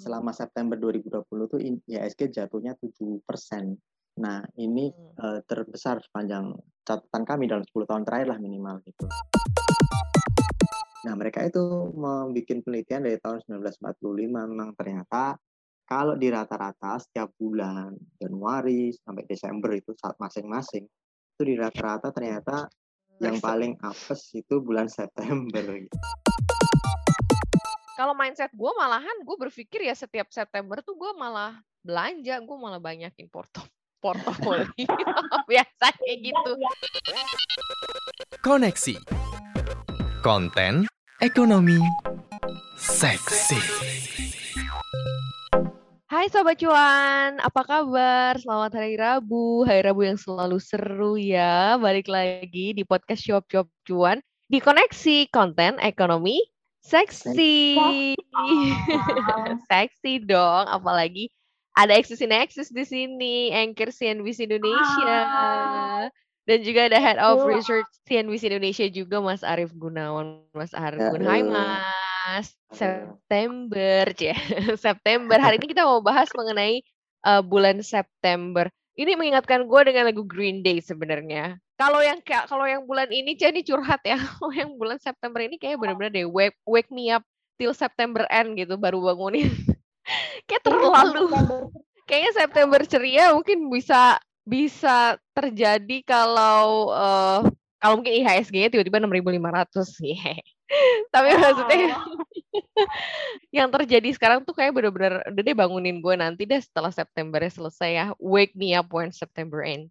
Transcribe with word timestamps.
selama 0.00 0.32
September 0.32 0.80
2020 0.80 1.20
tuh 1.28 1.60
IHSG 1.60 2.32
jatuhnya 2.32 2.72
7 2.80 3.20
persen. 3.28 3.76
Nah, 4.16 4.40
ini 4.56 4.88
uh, 5.20 5.44
terbesar 5.44 6.00
sepanjang 6.00 6.56
catatan 6.88 7.22
kami 7.28 7.44
dalam 7.46 7.62
10 7.68 7.84
tahun 7.84 8.02
terakhir 8.08 8.32
lah 8.32 8.38
minimal 8.40 8.80
gitu. 8.88 9.04
Nah, 11.04 11.14
mereka 11.16 11.44
itu 11.44 11.60
membuat 11.92 12.60
penelitian 12.64 13.04
dari 13.04 13.20
tahun 13.20 13.44
1945 13.44 14.00
memang 14.32 14.72
ternyata 14.76 15.36
kalau 15.84 16.16
di 16.16 16.32
rata-rata 16.32 17.02
setiap 17.02 17.34
bulan 17.36 17.92
Januari 18.16 18.94
sampai 18.94 19.26
Desember 19.28 19.74
itu 19.74 19.92
saat 19.98 20.16
masing-masing 20.16 20.86
itu 20.86 21.42
di 21.42 21.54
rata-rata 21.56 22.12
ternyata 22.12 22.68
yang 23.20 23.36
paling 23.42 23.76
apes 23.84 24.32
itu 24.32 24.64
bulan 24.64 24.88
September 24.88 25.60
gitu. 25.76 25.96
Kalau 28.00 28.16
mindset 28.16 28.48
gue 28.56 28.72
malahan 28.80 29.12
gue 29.28 29.36
berpikir 29.36 29.84
ya 29.84 29.92
setiap 29.92 30.32
September 30.32 30.80
tuh 30.80 30.96
gue 30.96 31.12
malah 31.20 31.60
belanja, 31.84 32.40
gue 32.40 32.56
malah 32.56 32.80
banyakin 32.80 33.28
porto 33.28 33.60
portofolio. 34.00 34.64
Biasanya 35.52 36.14
gitu. 36.16 36.52
Koneksi. 38.40 38.96
Konten 40.24 40.88
ekonomi 41.20 41.76
seksi. 42.80 43.60
Hai 46.08 46.32
Sobat 46.32 46.56
Cuan, 46.56 47.36
apa 47.36 47.62
kabar? 47.68 48.40
Selamat 48.40 48.80
hari 48.80 48.96
Rabu, 48.96 49.68
hari 49.68 49.84
Rabu 49.84 50.08
yang 50.08 50.16
selalu 50.16 50.56
seru 50.56 51.20
ya. 51.20 51.76
Balik 51.76 52.08
lagi 52.08 52.72
di 52.72 52.80
podcast 52.80 53.20
Shop 53.20 53.44
Shop 53.44 53.68
Cuan 53.84 54.24
di 54.48 54.56
koneksi 54.56 55.28
konten 55.28 55.76
ekonomi 55.84 56.40
seksi. 56.84 57.76
seksi 59.70 60.12
dong, 60.24 60.64
apalagi 60.68 61.28
ada 61.78 61.96
Exis 61.96 62.20
Nexus 62.20 62.68
di 62.74 62.84
sini, 62.84 63.54
Anchor 63.54 63.94
CNBC 63.94 64.50
Indonesia. 64.50 65.16
Ah. 65.24 66.04
Dan 66.48 66.66
juga 66.66 66.90
ada 66.90 66.98
Head 66.98 67.22
of 67.22 67.46
Research 67.46 67.86
CNBC 68.10 68.50
Indonesia 68.50 68.86
juga 68.90 69.22
Mas 69.22 69.46
Arief 69.46 69.70
Gunawan. 69.76 70.42
Mas 70.50 70.74
Arief 70.74 70.98
ya, 70.98 71.10
Gunawan. 71.14 71.30
Hai 71.30 71.42
Mas. 71.46 72.46
September, 72.74 74.04
ya. 74.18 74.34
September. 74.84 75.38
Hari 75.38 75.62
ini 75.62 75.66
kita 75.70 75.86
mau 75.86 76.02
bahas 76.02 76.26
mengenai 76.34 76.82
uh, 77.22 77.40
bulan 77.44 77.80
September. 77.86 78.66
Ini 78.98 79.14
mengingatkan 79.14 79.66
gue 79.70 79.80
dengan 79.86 80.10
lagu 80.10 80.26
Green 80.26 80.60
Day 80.66 80.82
sebenarnya. 80.82 81.58
Kalau 81.78 82.02
yang 82.04 82.20
kalau 82.26 82.66
yang 82.66 82.84
bulan 82.84 83.08
ini 83.08 83.38
jadi 83.38 83.62
curhat 83.64 84.04
ya. 84.04 84.18
Kalau 84.36 84.52
yang 84.52 84.76
bulan 84.76 85.00
September 85.00 85.40
ini 85.40 85.56
kayak 85.56 85.80
benar-benar 85.80 86.12
deh 86.12 86.28
wake, 86.28 86.58
wake 86.68 86.90
me 86.92 87.08
up 87.08 87.24
till 87.56 87.72
September 87.72 88.28
end 88.28 88.58
gitu 88.58 88.76
baru 88.76 89.00
bangunin. 89.00 89.48
kayak 90.48 90.62
terlalu 90.64 91.30
kayaknya 92.08 92.32
September 92.34 92.80
ceria 92.82 93.32
mungkin 93.36 93.70
bisa 93.70 94.18
bisa 94.42 95.14
terjadi 95.36 96.02
kalau 96.02 96.90
uh, 96.90 97.40
kalau 97.80 97.98
mungkin 97.98 98.12
IHSG-nya 98.20 98.68
tiba-tiba 98.68 99.00
6.500 99.00 100.04
yeah. 100.04 100.38
Tapi 101.10 101.28
wow. 101.32 101.40
maksudnya 101.40 101.78
yang 103.56 103.68
terjadi 103.72 104.08
sekarang 104.14 104.44
tuh 104.44 104.54
kayak 104.54 104.76
bener-bener 104.76 105.24
udah 105.26 105.42
deh 105.42 105.56
bangunin 105.56 105.98
gue 105.98 106.14
nanti 106.14 106.44
deh 106.46 106.60
setelah 106.60 106.92
Septembernya 106.92 107.50
selesai 107.50 107.90
ya. 107.90 108.06
Wake 108.20 108.54
me 108.54 108.76
up 108.76 108.92
when 108.92 109.10
September 109.10 109.64
ends. 109.64 109.90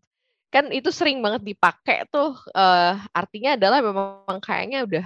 Kan 0.53 0.69
itu 0.69 0.93
sering 0.93 1.19
banget 1.19 1.45
dipakai 1.45 2.05
tuh 2.09 2.37
uh, 2.55 2.93
artinya 3.11 3.57
adalah 3.57 3.81
memang 3.83 4.39
kayaknya 4.41 4.85
udah 4.85 5.05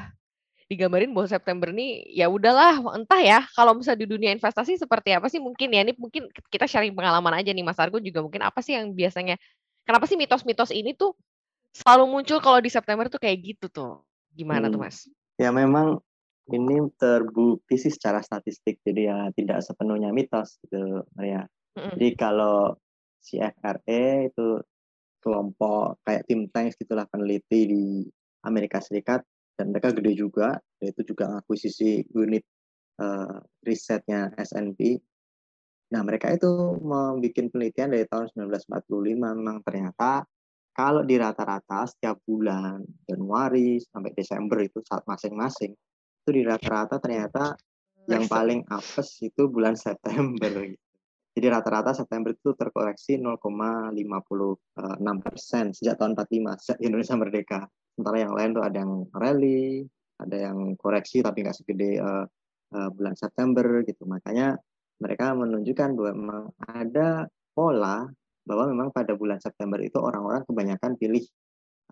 digambarin 0.72 1.12
bahwa 1.12 1.28
September 1.28 1.68
ini 1.70 2.08
ya 2.10 2.32
udahlah 2.32 2.80
entah 2.96 3.20
ya 3.20 3.40
kalau 3.54 3.76
misalnya 3.76 4.08
di 4.08 4.10
dunia 4.10 4.32
investasi 4.32 4.80
seperti 4.80 5.12
apa 5.12 5.28
sih 5.28 5.38
mungkin 5.38 5.70
ya 5.70 5.84
ini 5.84 5.94
mungkin 6.00 6.32
kita 6.48 6.66
sharing 6.66 6.96
pengalaman 6.96 7.36
aja 7.36 7.52
nih 7.52 7.62
Mas 7.62 7.78
Argo 7.78 8.00
juga 8.00 8.24
mungkin 8.24 8.42
apa 8.42 8.64
sih 8.64 8.74
yang 8.80 8.96
biasanya 8.96 9.36
kenapa 9.84 10.08
sih 10.08 10.16
mitos-mitos 10.16 10.72
ini 10.72 10.96
tuh 10.96 11.14
selalu 11.74 12.04
muncul 12.10 12.38
kalau 12.40 12.62
di 12.62 12.70
September 12.70 13.10
tuh 13.10 13.20
kayak 13.20 13.38
gitu 13.42 13.66
tuh 13.70 14.06
gimana 14.34 14.70
hmm. 14.70 14.74
tuh 14.74 14.80
Mas? 14.82 14.98
Ya 15.42 15.50
memang 15.50 16.00
ini 16.52 16.92
terbukti 17.00 17.80
sih 17.80 17.92
secara 17.94 18.20
statistik 18.20 18.84
jadi 18.84 19.02
ya 19.10 19.18
tidak 19.34 19.64
sepenuhnya 19.64 20.12
mitos 20.12 20.60
gitu 20.68 21.08
ya. 21.18 21.48
Mm-hmm. 21.74 21.96
Jadi 21.98 22.10
kalau 22.20 22.76
CFRE 23.24 24.28
itu 24.28 24.60
kelompok 25.24 26.04
kayak 26.04 26.28
tim 26.28 26.52
tanks 26.52 26.76
gitulah 26.76 27.08
peneliti 27.08 27.60
di 27.64 27.84
Amerika 28.44 28.84
Serikat 28.84 29.24
dan 29.56 29.72
mereka 29.72 29.96
gede 29.96 30.20
juga 30.20 30.60
yaitu 30.84 31.08
juga 31.08 31.40
akuisisi 31.40 32.04
unit 32.12 32.44
uh, 33.00 33.40
risetnya 33.64 34.36
S&P 34.36 35.00
nah 35.94 36.02
mereka 36.02 36.34
itu 36.34 36.50
membuat 36.82 37.54
penelitian 37.54 37.94
dari 37.94 38.04
tahun 38.10 38.34
1945 38.34 38.90
memang 39.14 39.62
ternyata 39.62 40.26
kalau 40.74 41.06
di 41.06 41.16
rata-rata 41.22 41.86
setiap 41.86 42.18
bulan 42.26 42.82
Januari 43.06 43.78
sampai 43.78 44.12
Desember 44.18 44.58
itu 44.66 44.82
saat 44.82 45.06
masing-masing 45.06 45.72
itu 46.24 46.30
di 46.34 46.42
rata-rata 46.42 46.98
ternyata 46.98 47.54
yang 48.10 48.28
paling 48.28 48.68
apes 48.68 49.22
itu 49.24 49.48
bulan 49.48 49.78
September 49.80 50.52
gitu. 50.66 50.82
Jadi 51.34 51.48
rata-rata 51.50 51.98
September 51.98 52.30
itu 52.30 52.54
terkoreksi 52.54 53.18
0,56 53.18 53.98
persen 55.26 55.74
sejak 55.74 55.98
tahun 55.98 56.14
45 56.14 56.62
sejak 56.62 56.78
Indonesia 56.86 57.16
merdeka. 57.18 57.62
Sementara 57.94 58.18
yang 58.22 58.34
lain 58.38 58.50
tuh 58.54 58.64
ada 58.66 58.78
yang 58.86 58.94
rally 59.18 59.86
ada 60.22 60.38
yang 60.38 60.58
koreksi 60.78 61.26
tapi 61.26 61.42
nggak 61.42 61.58
segede 61.58 61.98
uh, 61.98 62.26
uh, 62.78 62.90
bulan 62.94 63.18
September 63.18 63.82
gitu. 63.82 64.06
Makanya 64.06 64.62
mereka 65.02 65.34
menunjukkan 65.34 65.90
bahwa 65.98 66.12
memang 66.14 66.44
ada 66.70 67.26
pola 67.58 68.06
bahwa 68.44 68.70
memang 68.70 68.90
pada 68.92 69.16
bulan 69.16 69.40
September 69.40 69.80
itu 69.80 69.96
orang-orang 70.00 70.44
kebanyakan 70.44 71.00
pilih 71.00 71.24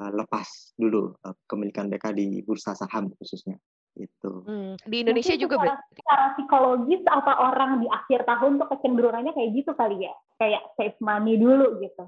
uh, 0.04 0.12
lepas 0.12 0.76
dulu 0.76 1.16
uh, 1.24 1.36
kepemilikan 1.48 1.88
mereka 1.88 2.12
di 2.12 2.44
bursa 2.44 2.76
saham 2.76 3.12
khususnya 3.16 3.56
itu 4.00 4.32
hmm, 4.48 4.88
di 4.88 5.04
Indonesia 5.04 5.36
Mungkin 5.36 5.44
juga 5.44 5.56
secara, 5.60 5.76
secara 5.92 6.26
psikologis 6.40 7.02
apa 7.12 7.34
orang 7.52 7.84
di 7.84 7.88
akhir 7.92 8.24
tahun 8.24 8.64
tuh 8.64 8.68
kecenderungannya 8.72 9.32
kayak 9.36 9.52
gitu 9.52 9.72
kali 9.76 10.08
ya? 10.08 10.14
Kayak 10.40 10.64
save 10.80 10.98
money 11.04 11.36
dulu 11.36 11.84
gitu. 11.84 12.08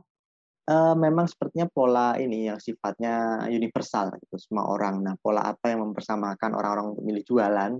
Uh, 0.64 0.96
memang 0.96 1.28
sepertinya 1.28 1.68
pola 1.68 2.16
ini 2.16 2.48
yang 2.48 2.56
sifatnya 2.56 3.44
universal 3.52 4.16
gitu. 4.16 4.40
Semua 4.40 4.72
orang. 4.72 5.04
Nah, 5.04 5.20
pola 5.20 5.44
apa 5.44 5.76
yang 5.76 5.84
mempersamakan 5.92 6.56
orang-orang 6.56 6.96
untuk 6.96 7.04
milih 7.04 7.24
jualan 7.28 7.74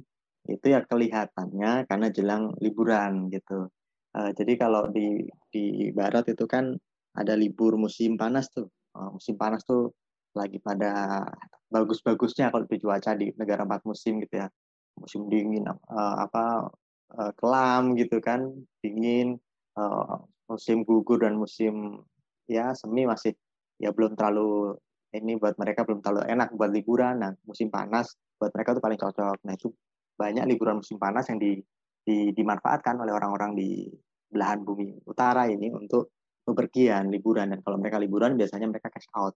itu 0.52 0.66
ya 0.68 0.84
kelihatannya 0.84 1.88
karena 1.88 2.08
jelang 2.12 2.52
liburan 2.60 3.32
gitu. 3.32 3.72
Uh, 4.14 4.30
jadi 4.38 4.54
kalau 4.62 4.90
di 4.94 5.26
di 5.50 5.90
barat 5.90 6.30
itu 6.30 6.46
kan 6.46 6.78
ada 7.18 7.34
libur 7.34 7.78
musim 7.78 8.18
panas 8.18 8.50
tuh. 8.54 8.70
Uh, 8.94 9.10
musim 9.18 9.34
panas 9.34 9.66
tuh 9.66 9.90
lagi 10.38 10.62
pada 10.62 11.26
bagus-bagusnya 11.74 12.54
kalau 12.54 12.66
di 12.70 12.78
cuaca 12.78 13.18
di 13.18 13.34
negara 13.38 13.66
empat 13.66 13.86
musim 13.90 14.22
gitu 14.22 14.46
ya. 14.46 14.48
Musim 14.94 15.26
dingin 15.30 15.66
uh, 15.66 16.16
apa 16.22 16.70
uh, 17.18 17.32
kelam 17.34 17.98
gitu 17.98 18.22
kan, 18.22 18.46
dingin, 18.86 19.42
uh, 19.74 20.22
musim 20.46 20.86
gugur 20.86 21.26
dan 21.26 21.34
musim 21.34 22.06
ya 22.46 22.78
semi 22.78 23.10
masih 23.10 23.34
ya 23.82 23.90
belum 23.90 24.14
terlalu 24.14 24.78
ini 25.14 25.38
buat 25.38 25.58
mereka 25.58 25.86
belum 25.86 26.06
terlalu 26.06 26.30
enak 26.30 26.54
buat 26.54 26.70
liburan. 26.70 27.22
Nah 27.22 27.32
musim 27.50 27.74
panas 27.74 28.14
buat 28.38 28.54
mereka 28.54 28.78
tuh 28.78 28.84
paling 28.86 29.00
cocok. 29.02 29.38
Nah 29.46 29.54
itu 29.58 29.74
banyak 30.14 30.46
liburan 30.46 30.82
musim 30.82 31.02
panas 31.02 31.26
yang 31.30 31.42
di, 31.42 31.58
di, 32.04 32.36
dimanfaatkan 32.36 33.00
oleh 33.00 33.14
orang-orang 33.16 33.56
di 33.56 33.88
belahan 34.30 34.62
bumi 34.62 35.08
utara 35.08 35.48
ini 35.48 35.72
untuk 35.72 36.12
bepergian 36.44 37.08
liburan 37.08 37.56
dan 37.56 37.60
kalau 37.64 37.80
mereka 37.80 37.98
liburan 38.02 38.36
biasanya 38.36 38.68
mereka 38.68 38.92
cash 38.92 39.08
out 39.16 39.34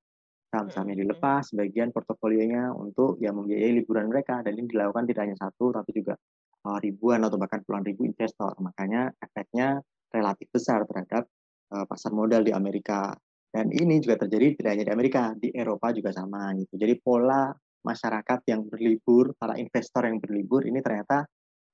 saham-sahamnya 0.51 0.95
hmm. 0.99 1.03
dilepas 1.07 1.43
sebagian 1.51 1.91
portofolionya 1.91 2.71
untuk 2.75 3.19
ya 3.19 3.31
membiayai 3.31 3.83
liburan 3.83 4.11
mereka 4.11 4.43
dan 4.43 4.55
ini 4.55 4.67
dilakukan 4.67 5.07
tidak 5.07 5.21
hanya 5.27 5.37
satu 5.39 5.71
tapi 5.75 5.91
juga 5.95 6.15
uh, 6.67 6.77
ribuan 6.79 7.23
atau 7.23 7.39
bahkan 7.39 7.63
puluhan 7.63 7.83
ribu 7.87 8.07
investor 8.07 8.55
makanya 8.59 9.11
efeknya 9.23 9.79
relatif 10.11 10.47
besar 10.51 10.87
terhadap 10.87 11.27
uh, 11.71 11.85
pasar 11.87 12.11
modal 12.15 12.43
di 12.43 12.55
Amerika. 12.55 13.11
Dan 13.47 13.71
ini 13.71 14.03
juga 14.03 14.27
terjadi 14.27 14.59
tidak 14.59 14.71
hanya 14.75 14.85
di 14.91 14.93
Amerika, 14.93 15.21
di 15.33 15.49
Eropa 15.55 15.89
juga 15.95 16.11
sama 16.11 16.51
gitu. 16.59 16.75
Jadi 16.77 16.93
pola 16.99 17.47
masyarakat 17.81 18.39
yang 18.51 18.67
berlibur, 18.67 19.33
para 19.39 19.55
investor 19.55 20.03
yang 20.03 20.19
berlibur 20.19 20.67
ini 20.67 20.83
ternyata 20.83 21.23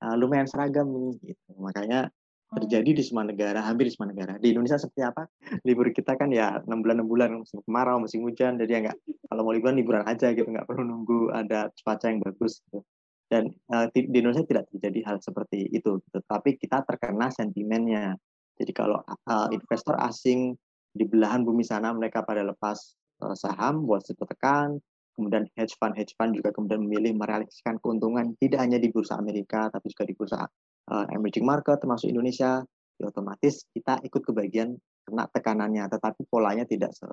uh, 0.03 0.15
lumayan 0.19 0.45
seragam 0.45 0.91
nih 0.91 1.33
gitu. 1.33 1.50
Makanya 1.55 2.11
terjadi 2.53 3.01
di 3.01 3.03
semua 3.03 3.25
negara, 3.25 3.65
hampir 3.65 3.89
di 3.89 3.94
semua 3.97 4.13
negara. 4.13 4.38
Di 4.38 4.53
Indonesia 4.53 4.77
seperti 4.77 5.01
apa? 5.01 5.25
Libur 5.65 5.89
kita 5.89 6.13
kan 6.13 6.29
ya 6.29 6.61
enam 6.61 6.85
bulan 6.85 7.01
enam 7.01 7.09
bulan 7.09 7.29
musim 7.41 7.59
kemarau, 7.65 7.97
musim 7.97 8.21
hujan, 8.21 8.61
jadi 8.61 8.71
ya 8.77 8.79
nggak 8.89 8.97
kalau 9.25 9.41
mau 9.41 9.53
liburan 9.55 9.75
liburan 9.79 10.03
aja 10.05 10.29
gitu, 10.38 10.45
nggak 10.45 10.69
perlu 10.69 10.85
nunggu 10.85 11.33
ada 11.33 11.73
cuaca 11.81 12.05
yang 12.13 12.21
bagus. 12.21 12.61
Gitu. 12.69 12.85
Dan 13.25 13.50
uh, 13.73 13.89
di 13.89 14.05
Indonesia 14.05 14.45
tidak 14.45 14.69
terjadi 14.69 15.00
hal 15.09 15.17
seperti 15.17 15.65
itu, 15.73 15.97
gitu. 15.97 16.19
tapi 16.29 16.53
kita 16.61 16.85
terkena 16.85 17.33
sentimennya. 17.33 18.13
Jadi 18.53 18.69
kalau 18.69 19.01
uh, 19.01 19.50
investor 19.50 19.97
asing 19.97 20.53
di 20.94 21.09
belahan 21.09 21.41
bumi 21.41 21.65
sana 21.65 21.89
mereka 21.89 22.21
pada 22.21 22.45
lepas 22.45 22.94
uh, 23.25 23.33
saham 23.33 23.89
buat 23.89 24.05
situ 24.05 24.21
tekan, 24.29 24.77
kemudian 25.13 25.45
hedge 25.54 25.77
fund 25.77 25.94
hedge 25.94 26.18
fund 26.18 26.33
juga 26.33 26.50
kemudian 26.51 26.81
memilih 26.81 27.13
merealisasikan 27.18 27.77
keuntungan 27.80 28.33
tidak 28.42 28.65
hanya 28.65 28.81
di 28.81 28.89
bursa 28.89 29.18
Amerika 29.18 29.69
tapi 29.69 29.94
juga 29.94 30.04
di 30.10 30.13
bursa 30.18 30.45
uh, 30.89 31.06
emerging 31.13 31.45
market 31.48 31.80
termasuk 31.80 32.12
Indonesia, 32.12 32.60
ya 33.00 33.06
otomatis 33.07 33.63
kita 33.71 34.04
ikut 34.04 34.21
kebagian 34.25 34.75
kena 35.04 35.27
tekanannya, 35.31 35.86
tetapi 35.88 36.27
polanya 36.27 36.63
tidak 36.68 36.92
se, 36.95 37.07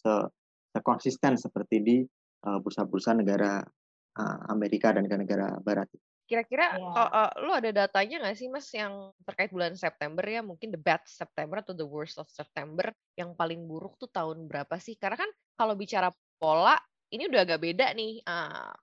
se, 0.00 0.12
se 0.72 0.78
konsisten 0.80 1.36
seperti 1.36 1.76
di 1.80 1.96
uh, 2.48 2.58
bursa-bursa 2.60 3.16
negara 3.16 3.60
uh, 4.16 4.38
Amerika 4.52 4.92
dan 4.92 5.08
negara-negara 5.08 5.60
Barat. 5.60 5.88
Kira-kira 6.24 6.80
yeah. 6.80 6.88
uh, 6.88 7.28
uh, 7.28 7.30
lu 7.44 7.52
ada 7.52 7.68
datanya 7.68 8.24
nggak 8.24 8.36
sih 8.40 8.48
mas 8.48 8.64
yang 8.72 9.12
terkait 9.28 9.52
bulan 9.52 9.76
September 9.76 10.24
ya 10.24 10.40
mungkin 10.40 10.72
the 10.72 10.80
bad 10.80 11.04
September 11.04 11.60
atau 11.60 11.76
the 11.76 11.84
worst 11.84 12.16
of 12.16 12.24
September 12.32 12.88
yang 13.20 13.36
paling 13.36 13.68
buruk 13.68 14.00
tuh 14.00 14.08
tahun 14.08 14.48
berapa 14.48 14.80
sih? 14.80 14.96
Karena 14.96 15.20
kan 15.20 15.30
kalau 15.60 15.76
bicara 15.76 16.08
pola 16.40 16.80
ini 17.14 17.30
udah 17.30 17.40
agak 17.46 17.62
beda 17.62 17.94
nih. 17.94 18.20
Uh, 18.26 18.74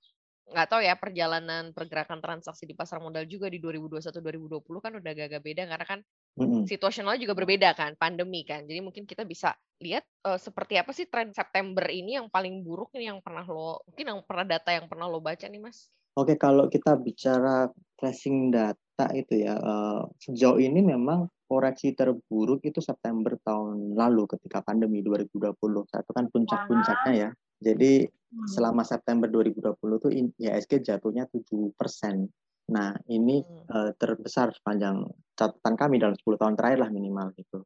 nggak 0.52 0.68
tahu 0.68 0.82
ya 0.84 0.94
perjalanan 1.00 1.72
pergerakan 1.72 2.20
transaksi 2.20 2.68
di 2.68 2.76
pasar 2.76 3.00
modal 3.00 3.24
juga 3.24 3.48
di 3.48 3.58
2021 3.64 4.12
2020 4.12 4.84
kan 4.84 4.92
udah 5.00 5.12
agak-agak 5.16 5.42
beda 5.42 5.64
karena 5.64 5.86
kan 5.88 6.00
mm-hmm. 6.36 6.64
situasional 6.68 7.16
juga 7.16 7.34
berbeda 7.34 7.72
kan 7.72 7.96
pandemi 7.96 8.44
kan 8.44 8.68
jadi 8.68 8.84
mungkin 8.84 9.08
kita 9.08 9.24
bisa 9.24 9.56
lihat 9.80 10.04
uh, 10.28 10.36
seperti 10.36 10.76
apa 10.76 10.92
sih 10.92 11.08
tren 11.08 11.32
September 11.32 11.88
ini 11.88 12.20
yang 12.20 12.28
paling 12.28 12.68
buruk 12.68 12.92
ini 13.00 13.08
yang 13.08 13.24
pernah 13.24 13.48
lo 13.48 13.80
mungkin 13.88 14.06
yang 14.12 14.20
pernah 14.28 14.46
data 14.46 14.70
yang 14.76 14.92
pernah 14.92 15.08
lo 15.08 15.24
baca 15.24 15.48
nih 15.48 15.64
mas 15.64 15.88
Oke 16.20 16.36
kalau 16.36 16.68
kita 16.68 17.00
bicara 17.00 17.72
tracing 17.96 18.52
data 18.52 19.08
itu 19.16 19.48
ya 19.48 19.56
uh, 19.56 20.04
sejauh 20.20 20.60
ini 20.60 20.84
memang 20.84 21.32
koreksi 21.48 21.96
terburuk 21.96 22.60
itu 22.68 22.84
September 22.84 23.40
tahun 23.40 23.96
lalu 23.96 24.28
ketika 24.36 24.60
pandemi 24.60 25.00
2020 25.00 25.56
satu 25.88 26.12
kan 26.12 26.28
puncak-puncaknya 26.28 27.14
ya 27.16 27.30
jadi 27.62 28.10
hmm. 28.10 28.50
selama 28.50 28.82
September 28.82 29.30
2020 29.30 29.78
tuh 30.02 30.12
IHSG 30.12 30.82
jatuhnya 30.82 31.30
7 31.30 31.78
persen. 31.78 32.26
Nah 32.74 32.98
ini 33.08 33.46
hmm. 33.46 33.70
uh, 33.70 33.92
terbesar 33.96 34.50
sepanjang 34.58 35.06
catatan 35.38 35.76
kami 35.78 36.02
dalam 36.02 36.18
10 36.18 36.26
tahun 36.42 36.58
terakhir 36.58 36.80
lah 36.82 36.90
minimal 36.90 37.30
gitu. 37.38 37.62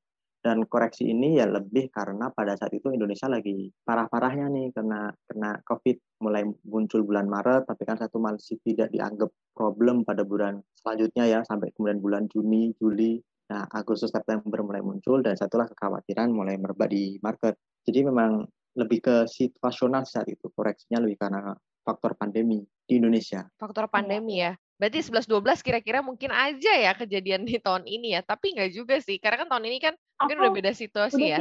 Dan 0.46 0.62
koreksi 0.70 1.10
ini 1.10 1.42
ya 1.42 1.50
lebih 1.50 1.90
karena 1.90 2.30
pada 2.30 2.54
saat 2.54 2.70
itu 2.70 2.94
Indonesia 2.94 3.26
lagi 3.26 3.66
parah-parahnya 3.82 4.46
nih 4.54 4.70
karena 4.78 5.10
kena 5.26 5.58
COVID 5.66 6.22
mulai 6.22 6.46
muncul 6.70 7.02
bulan 7.02 7.26
Maret, 7.26 7.66
tapi 7.66 7.82
kan 7.82 7.98
satu 7.98 8.22
masih 8.22 8.62
tidak 8.62 8.94
dianggap 8.94 9.34
problem 9.58 10.06
pada 10.06 10.22
bulan 10.22 10.62
selanjutnya 10.78 11.26
ya 11.26 11.40
sampai 11.42 11.74
kemudian 11.74 11.98
bulan 11.98 12.30
Juni, 12.30 12.78
Juli, 12.78 13.18
nah 13.50 13.66
Agustus 13.74 14.14
September 14.14 14.62
mulai 14.62 14.86
muncul 14.86 15.26
dan 15.26 15.34
satulah 15.34 15.66
kekhawatiran 15.66 16.30
mulai 16.30 16.62
merebak 16.62 16.94
di 16.94 17.18
market. 17.26 17.58
Jadi 17.82 18.06
memang 18.06 18.46
lebih 18.76 19.00
ke 19.00 19.16
situasional 19.32 20.04
saat 20.04 20.28
itu 20.28 20.52
koreksinya 20.52 21.00
lebih 21.02 21.18
karena 21.18 21.56
faktor 21.82 22.14
pandemi 22.20 22.62
di 22.86 22.94
Indonesia. 23.00 23.48
Faktor 23.56 23.88
pandemi 23.88 24.44
ya. 24.44 24.54
Berarti 24.76 25.00
11-12 25.08 25.64
kira-kira 25.64 26.04
mungkin 26.04 26.36
aja 26.36 26.76
ya 26.76 26.92
kejadian 26.92 27.48
di 27.48 27.56
tahun 27.64 27.88
ini 27.88 28.20
ya. 28.20 28.22
Tapi 28.22 28.60
nggak 28.60 28.72
juga 28.76 29.00
sih. 29.00 29.16
Karena 29.22 29.48
kan 29.48 29.50
tahun 29.56 29.66
ini 29.72 29.78
kan 29.80 29.94
mungkin 30.20 30.38
udah 30.44 30.52
beda 30.52 30.72
situasi 30.76 31.24
udah 31.24 31.32
ya. 31.32 31.40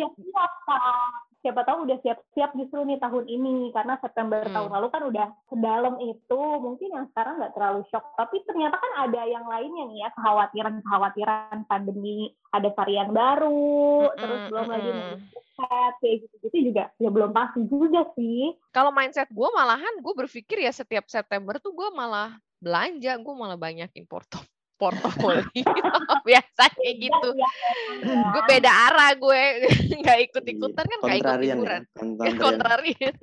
Siapa 1.44 1.60
tahu 1.68 1.84
udah 1.84 2.00
siap-siap 2.00 2.56
justru 2.56 2.80
nih 2.88 2.96
tahun 2.96 3.28
ini 3.28 3.68
karena 3.76 4.00
September 4.00 4.40
hmm. 4.40 4.56
tahun 4.56 4.70
lalu 4.72 4.88
kan 4.88 5.02
udah 5.04 5.26
sedalam 5.52 5.94
itu 6.00 6.40
mungkin 6.64 6.88
yang 6.88 7.06
sekarang 7.12 7.36
nggak 7.36 7.52
terlalu 7.52 7.84
shock. 7.92 8.16
Tapi 8.16 8.40
ternyata 8.48 8.80
kan 8.80 8.92
ada 9.04 9.20
yang 9.28 9.44
lainnya 9.44 9.84
nih 9.92 9.98
ya 10.00 10.08
kekhawatiran 10.16 10.80
kekhawatiran 10.80 11.56
pandemi 11.68 12.32
ada 12.56 12.72
varian 12.72 13.12
baru 13.12 14.08
hmm, 14.08 14.16
terus 14.16 14.40
belum 14.48 14.64
hmm, 14.64 14.72
lagi 14.72 14.90
mindset 15.54 15.92
kayak 16.00 16.16
gitu-gitu 16.24 16.58
juga 16.72 16.84
ya 16.96 17.08
belum 17.12 17.30
pasti 17.36 17.60
juga 17.68 18.00
sih. 18.16 18.56
Kalau 18.72 18.90
mindset 18.90 19.28
gue 19.28 19.48
malahan 19.52 19.94
gue 20.00 20.14
berpikir 20.16 20.64
ya 20.64 20.72
setiap 20.72 21.04
September 21.12 21.60
tuh 21.60 21.76
gue 21.76 21.88
malah 21.92 22.34
belanja 22.64 23.12
gue 23.20 23.34
malah 23.36 23.60
banyak 23.60 23.92
impor 24.00 24.24
portofolio. 24.74 25.44
Biasanya 26.28 26.90
gitu. 26.98 27.28
ya, 27.38 27.50
ya, 28.02 28.14
gue 28.34 28.42
beda 28.48 28.70
arah 28.90 29.12
gue 29.14 29.42
nggak 30.02 30.18
ikut 30.30 30.44
ikutan 30.44 30.84
kan 30.84 30.98
nggak 31.00 31.18
ikut 31.22 31.34
liburan 31.40 31.82
ya? 31.82 32.32
kontrarian. 32.38 33.14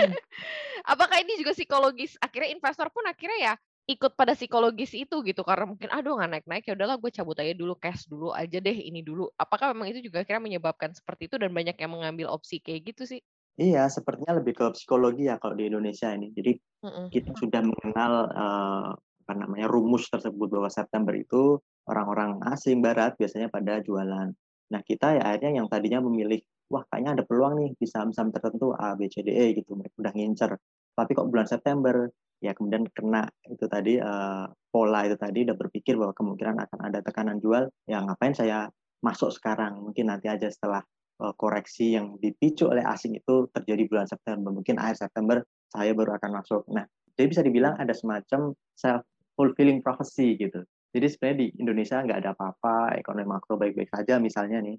Apakah 0.92 1.16
ini 1.22 1.38
juga 1.38 1.52
psikologis? 1.54 2.14
Akhirnya 2.18 2.50
investor 2.54 2.88
pun 2.90 3.06
akhirnya 3.06 3.52
ya 3.52 3.54
ikut 3.82 4.14
pada 4.14 4.38
psikologis 4.38 4.94
itu 4.94 5.26
gitu 5.26 5.42
karena 5.42 5.66
mungkin 5.66 5.90
aduh 5.90 6.14
nggak 6.14 6.30
naik 6.30 6.46
naik 6.46 6.64
ya 6.70 6.78
udahlah 6.78 7.02
gue 7.02 7.10
cabut 7.10 7.34
aja 7.42 7.50
dulu 7.50 7.74
cash 7.74 8.06
dulu 8.06 8.30
aja 8.30 8.62
deh 8.62 8.78
ini 8.78 9.02
dulu. 9.02 9.26
Apakah 9.34 9.74
memang 9.74 9.90
itu 9.90 10.06
juga 10.06 10.22
akhirnya 10.22 10.42
menyebabkan 10.42 10.94
seperti 10.94 11.26
itu 11.26 11.36
dan 11.38 11.50
banyak 11.50 11.74
yang 11.74 11.90
mengambil 11.90 12.30
opsi 12.30 12.62
kayak 12.62 12.94
gitu 12.94 13.04
sih? 13.06 13.20
Iya, 13.60 13.84
sepertinya 13.92 14.40
lebih 14.40 14.56
ke 14.56 14.64
psikologi 14.72 15.28
ya 15.28 15.36
kalau 15.36 15.52
di 15.52 15.68
Indonesia 15.68 16.08
ini. 16.08 16.32
Jadi 16.32 16.56
mm 16.56 16.88
-mm. 16.88 17.06
kita 17.12 17.30
sudah 17.36 17.60
mengenal 17.60 18.12
uh, 18.32 18.90
apa 19.32 19.48
namanya 19.48 19.64
rumus 19.64 20.12
tersebut 20.12 20.52
bahwa 20.52 20.68
September 20.68 21.16
itu 21.16 21.56
orang-orang 21.88 22.36
asing 22.52 22.84
barat 22.84 23.16
biasanya 23.16 23.48
pada 23.48 23.80
jualan. 23.80 24.28
Nah 24.68 24.80
kita 24.84 25.16
ya 25.16 25.22
akhirnya 25.24 25.64
yang 25.64 25.72
tadinya 25.72 26.04
memilih 26.04 26.44
wah 26.68 26.84
kayaknya 26.92 27.16
ada 27.16 27.24
peluang 27.24 27.56
nih 27.56 27.70
di 27.80 27.88
saham-saham 27.88 28.28
tertentu 28.28 28.76
A, 28.76 28.92
B, 28.92 29.08
C, 29.08 29.24
D, 29.24 29.32
E 29.32 29.56
gitu 29.56 29.72
mereka 29.72 29.96
udah 29.96 30.12
ngincer. 30.12 30.52
Tapi 30.92 31.10
kok 31.16 31.32
bulan 31.32 31.48
September 31.48 32.12
ya 32.44 32.52
kemudian 32.52 32.84
kena 32.92 33.24
itu 33.48 33.64
tadi 33.64 33.96
uh, 33.96 34.52
pola 34.68 35.08
itu 35.08 35.16
tadi 35.16 35.48
udah 35.48 35.56
berpikir 35.56 35.96
bahwa 35.96 36.12
kemungkinan 36.12 36.60
akan 36.68 36.78
ada 36.92 37.00
tekanan 37.00 37.40
jual. 37.40 37.72
Ya 37.88 38.04
ngapain 38.04 38.36
saya 38.36 38.68
masuk 39.00 39.32
sekarang? 39.32 39.80
Mungkin 39.80 40.12
nanti 40.12 40.28
aja 40.28 40.52
setelah 40.52 40.84
uh, 41.24 41.32
koreksi 41.32 41.96
yang 41.96 42.20
dipicu 42.20 42.68
oleh 42.68 42.84
asing 42.84 43.16
itu 43.16 43.48
terjadi 43.48 43.88
bulan 43.88 44.04
September. 44.04 44.52
Mungkin 44.52 44.76
akhir 44.76 45.08
September 45.08 45.40
saya 45.72 45.96
baru 45.96 46.20
akan 46.20 46.30
masuk. 46.36 46.68
Nah 46.68 46.84
jadi 47.16 47.26
bisa 47.28 47.42
dibilang 47.44 47.76
ada 47.76 47.92
semacam 47.92 48.56
self 48.72 49.04
fulfilling 49.36 49.80
prophecy 49.80 50.36
gitu. 50.36 50.62
Jadi 50.92 51.06
sebenarnya 51.08 51.38
di 51.40 51.48
Indonesia 51.56 51.96
nggak 52.04 52.18
ada 52.20 52.30
apa-apa, 52.36 53.00
ekonomi 53.00 53.24
makro 53.24 53.56
baik-baik 53.56 53.88
saja 53.88 54.20
misalnya 54.20 54.60
nih. 54.60 54.76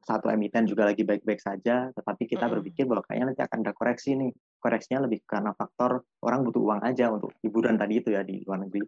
Satu 0.00 0.32
emiten 0.32 0.64
juga 0.64 0.88
lagi 0.88 1.04
baik-baik 1.04 1.44
saja, 1.44 1.92
tetapi 1.92 2.24
kita 2.24 2.48
berpikir 2.48 2.88
bahwa 2.88 3.04
kayaknya 3.04 3.36
nanti 3.36 3.42
akan 3.44 3.58
ada 3.60 3.72
koreksi 3.76 4.16
nih. 4.16 4.32
Koreksinya 4.56 5.04
lebih 5.04 5.20
karena 5.28 5.52
faktor 5.52 6.00
orang 6.24 6.40
butuh 6.48 6.64
uang 6.64 6.80
aja 6.80 7.12
untuk 7.12 7.36
liburan 7.44 7.76
tadi 7.76 8.00
itu 8.00 8.08
ya 8.16 8.24
di 8.24 8.40
luar 8.48 8.64
negeri. 8.64 8.80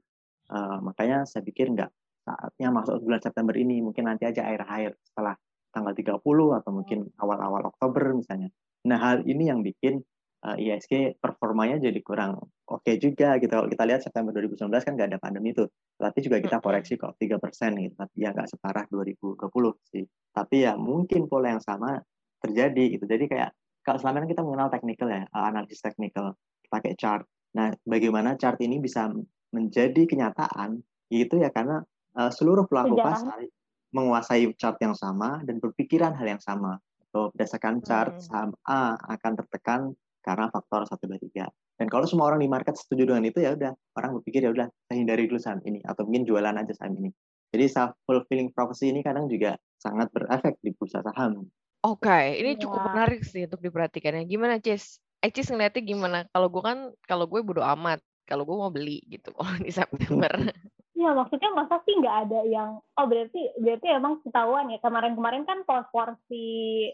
Uh, 0.49 0.81
makanya 0.81 1.29
saya 1.29 1.45
pikir 1.45 1.69
nggak 1.69 1.93
saatnya 2.25 2.69
masuk 2.73 3.05
bulan 3.05 3.21
September 3.21 3.53
ini, 3.53 3.85
mungkin 3.85 4.09
nanti 4.09 4.25
aja 4.25 4.49
akhir-akhir 4.49 4.97
setelah 5.05 5.37
tanggal 5.73 5.93
30 5.93 6.59
atau 6.61 6.71
mungkin 6.73 6.99
awal-awal 7.21 7.69
Oktober 7.69 8.17
misalnya. 8.17 8.49
Nah, 8.89 8.99
hal 8.99 9.17
ini 9.29 9.49
yang 9.53 9.61
bikin 9.61 10.01
uh, 10.43 10.57
eh, 10.59 10.75
ISG 10.75 11.17
performanya 11.23 11.79
jadi 11.79 12.01
kurang 12.03 12.39
oke 12.67 12.83
okay 12.83 12.99
juga 12.99 13.39
gitu. 13.39 13.53
Kalau 13.53 13.69
kita 13.71 13.85
lihat 13.87 14.01
September 14.03 14.35
2019 14.35 14.69
kan 14.69 14.93
nggak 14.99 15.09
ada 15.15 15.21
pandemi 15.23 15.55
itu, 15.55 15.65
tapi 15.97 16.19
juga 16.21 16.43
kita 16.43 16.59
koreksi 16.59 16.99
kok 16.99 17.15
tiga 17.17 17.39
persen 17.39 17.79
gitu. 17.79 17.95
Tapi 17.95 18.15
ya 18.19 18.35
nggak 18.35 18.49
separah 18.51 18.85
2020 18.91 19.39
sih. 19.93 20.05
Tapi 20.35 20.57
ya 20.67 20.75
mungkin 20.75 21.31
pola 21.31 21.55
yang 21.55 21.63
sama 21.63 21.99
terjadi 22.43 22.99
gitu. 22.99 23.05
Jadi 23.07 23.25
kayak 23.31 23.51
kalau 23.83 23.99
selama 23.99 24.23
ini 24.23 24.29
kita 24.35 24.43
mengenal 24.47 24.69
technical 24.71 25.09
ya, 25.11 25.23
uh, 25.31 25.45
analisis 25.51 25.83
technical 25.83 26.35
pakai 26.71 26.95
chart. 26.99 27.27
Nah, 27.53 27.75
bagaimana 27.85 28.39
chart 28.39 28.59
ini 28.65 28.81
bisa 28.81 29.11
menjadi 29.53 30.09
kenyataan 30.09 30.81
itu 31.13 31.37
ya 31.37 31.53
karena 31.53 31.85
uh, 32.17 32.33
seluruh 32.33 32.65
pelaku 32.65 32.97
pasar 32.97 33.45
menguasai 33.93 34.49
chart 34.57 34.81
yang 34.81 34.97
sama 34.97 35.45
dan 35.45 35.61
berpikiran 35.61 36.17
hal 36.17 36.25
yang 36.25 36.41
sama. 36.41 36.81
So, 37.13 37.29
berdasarkan 37.37 37.85
chart 37.85 38.17
hmm. 38.17 38.25
saham 38.25 38.51
A 38.65 38.97
akan 38.97 39.33
tertekan 39.45 39.81
karena 40.23 40.49
faktor 40.49 40.87
satu 40.87 41.11
dua 41.11 41.19
tiga. 41.19 41.47
Dan 41.77 41.91
kalau 41.91 42.07
semua 42.07 42.31
orang 42.31 42.41
di 42.41 42.49
market 42.49 42.79
setuju 42.79 43.11
dengan 43.11 43.27
itu 43.27 43.43
ya 43.43 43.59
udah 43.59 43.75
orang 43.99 44.23
berpikir 44.23 44.47
ya 44.47 44.51
udah 44.55 44.71
saya 44.87 44.97
hindari 44.97 45.27
dulu 45.27 45.43
saham 45.43 45.59
ini 45.67 45.83
atau 45.83 46.07
mungkin 46.07 46.25
jualan 46.25 46.55
aja 46.55 46.73
saham 46.79 46.95
ini. 47.03 47.11
Jadi 47.53 47.65
self 47.69 47.93
fulfilling 48.09 48.49
prophecy 48.55 48.89
ini 48.89 49.05
kadang 49.05 49.29
juga 49.29 49.61
sangat 49.77 50.09
berefek 50.15 50.57
di 50.65 50.73
bursa 50.73 51.05
saham. 51.05 51.51
Oke, 51.83 52.07
okay. 52.07 52.39
ini 52.39 52.55
cukup 52.57 52.79
ya. 52.79 52.87
menarik 52.95 53.21
sih 53.27 53.43
untuk 53.51 53.59
diperhatikan 53.59 54.15
ya. 54.15 54.25
Gimana, 54.25 54.63
Cis? 54.63 55.03
Eh, 55.19 55.35
Cis 55.35 55.51
ngeliatnya 55.51 55.83
gimana? 55.83 56.19
Kalau 56.31 56.47
gue 56.47 56.63
kan, 56.63 56.79
kalau 57.11 57.27
gue 57.27 57.43
bodo 57.43 57.67
amat. 57.67 57.99
Kalau 58.23 58.47
gue 58.47 58.55
mau 58.55 58.71
beli 58.71 59.03
gitu 59.11 59.35
kalau 59.35 59.51
di 59.67 59.75
September. 59.75 60.31
Iya, 61.03 61.19
maksudnya 61.19 61.51
masa 61.51 61.83
sih 61.83 61.99
nggak 61.99 62.17
ada 62.31 62.41
yang 62.47 62.79
oh 62.79 63.07
berarti 63.11 63.51
berarti 63.59 63.87
emang 63.91 64.23
ketahuan 64.23 64.71
ya 64.71 64.79
kemarin-kemarin 64.79 65.43
kan 65.43 65.67
porsi 65.67 66.47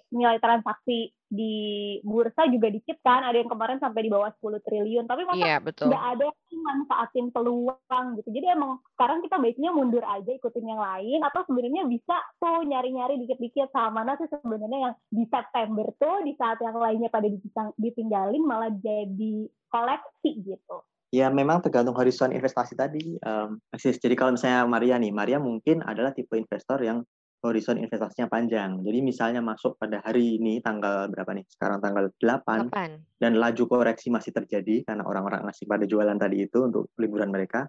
nilai 0.09 0.41
transaksi 0.41 1.13
di 1.29 1.57
bursa 2.01 2.49
juga 2.49 2.73
dikit 2.73 3.05
kan 3.05 3.21
ada 3.21 3.37
yang 3.37 3.53
kemarin 3.53 3.77
sampai 3.77 4.01
di 4.01 4.09
bawah 4.09 4.33
10 4.41 4.65
triliun 4.65 5.05
tapi 5.05 5.29
masa 5.29 5.45
iya, 5.45 5.61
nggak 5.61 6.05
ada 6.17 6.25
yang 6.25 6.63
manfaatin 6.65 7.29
peluang 7.29 8.07
gitu. 8.17 8.29
Jadi 8.33 8.47
emang 8.49 8.81
sekarang 8.97 9.21
kita 9.21 9.37
baiknya 9.37 9.71
mundur 9.77 10.05
aja 10.09 10.31
ikutin 10.33 10.73
yang 10.73 10.81
lain 10.81 11.21
atau 11.29 11.45
sebenarnya 11.45 11.85
bisa 11.85 12.17
tuh 12.41 12.65
nyari-nyari 12.65 13.21
dikit-dikit 13.21 13.69
sama 13.77 14.01
mana 14.01 14.17
sih 14.17 14.33
sebenarnya 14.33 14.89
yang 14.89 14.95
di 15.13 15.29
September 15.29 15.85
tuh 16.01 16.25
di 16.25 16.33
saat 16.41 16.57
yang 16.65 16.81
lainnya 16.81 17.13
pada 17.13 17.29
ditinggalin 17.77 18.41
malah 18.41 18.73
jadi 18.73 19.53
koleksi 19.69 20.31
gitu 20.49 20.81
Ya 21.09 21.33
memang 21.33 21.65
tergantung 21.65 21.97
horizon 21.97 22.37
investasi 22.37 22.77
tadi. 22.77 23.17
Um, 23.25 23.65
jadi 23.73 24.13
kalau 24.13 24.37
misalnya 24.37 24.69
Maria 24.69 25.01
nih, 25.01 25.09
Maria 25.09 25.39
mungkin 25.41 25.81
adalah 25.81 26.13
tipe 26.13 26.37
investor 26.37 26.77
yang 26.85 27.01
horizon 27.41 27.79
investasinya 27.79 28.27
panjang. 28.27 28.83
Jadi 28.83 28.99
misalnya 29.01 29.41
masuk 29.41 29.79
pada 29.79 30.03
hari 30.03 30.43
ini 30.43 30.59
tanggal 30.59 31.07
berapa 31.09 31.31
nih? 31.39 31.47
Sekarang 31.47 31.79
tanggal 31.79 32.11
8, 32.19 32.69
8. 32.69 33.23
dan 33.23 33.33
laju 33.39 33.65
koreksi 33.71 34.11
masih 34.11 34.35
terjadi 34.35 34.83
karena 34.85 35.07
orang-orang 35.07 35.47
masih 35.47 35.65
pada 35.71 35.87
jualan 35.87 36.19
tadi 36.19 36.45
itu 36.45 36.59
untuk 36.67 36.91
liburan 36.99 37.31
mereka. 37.31 37.67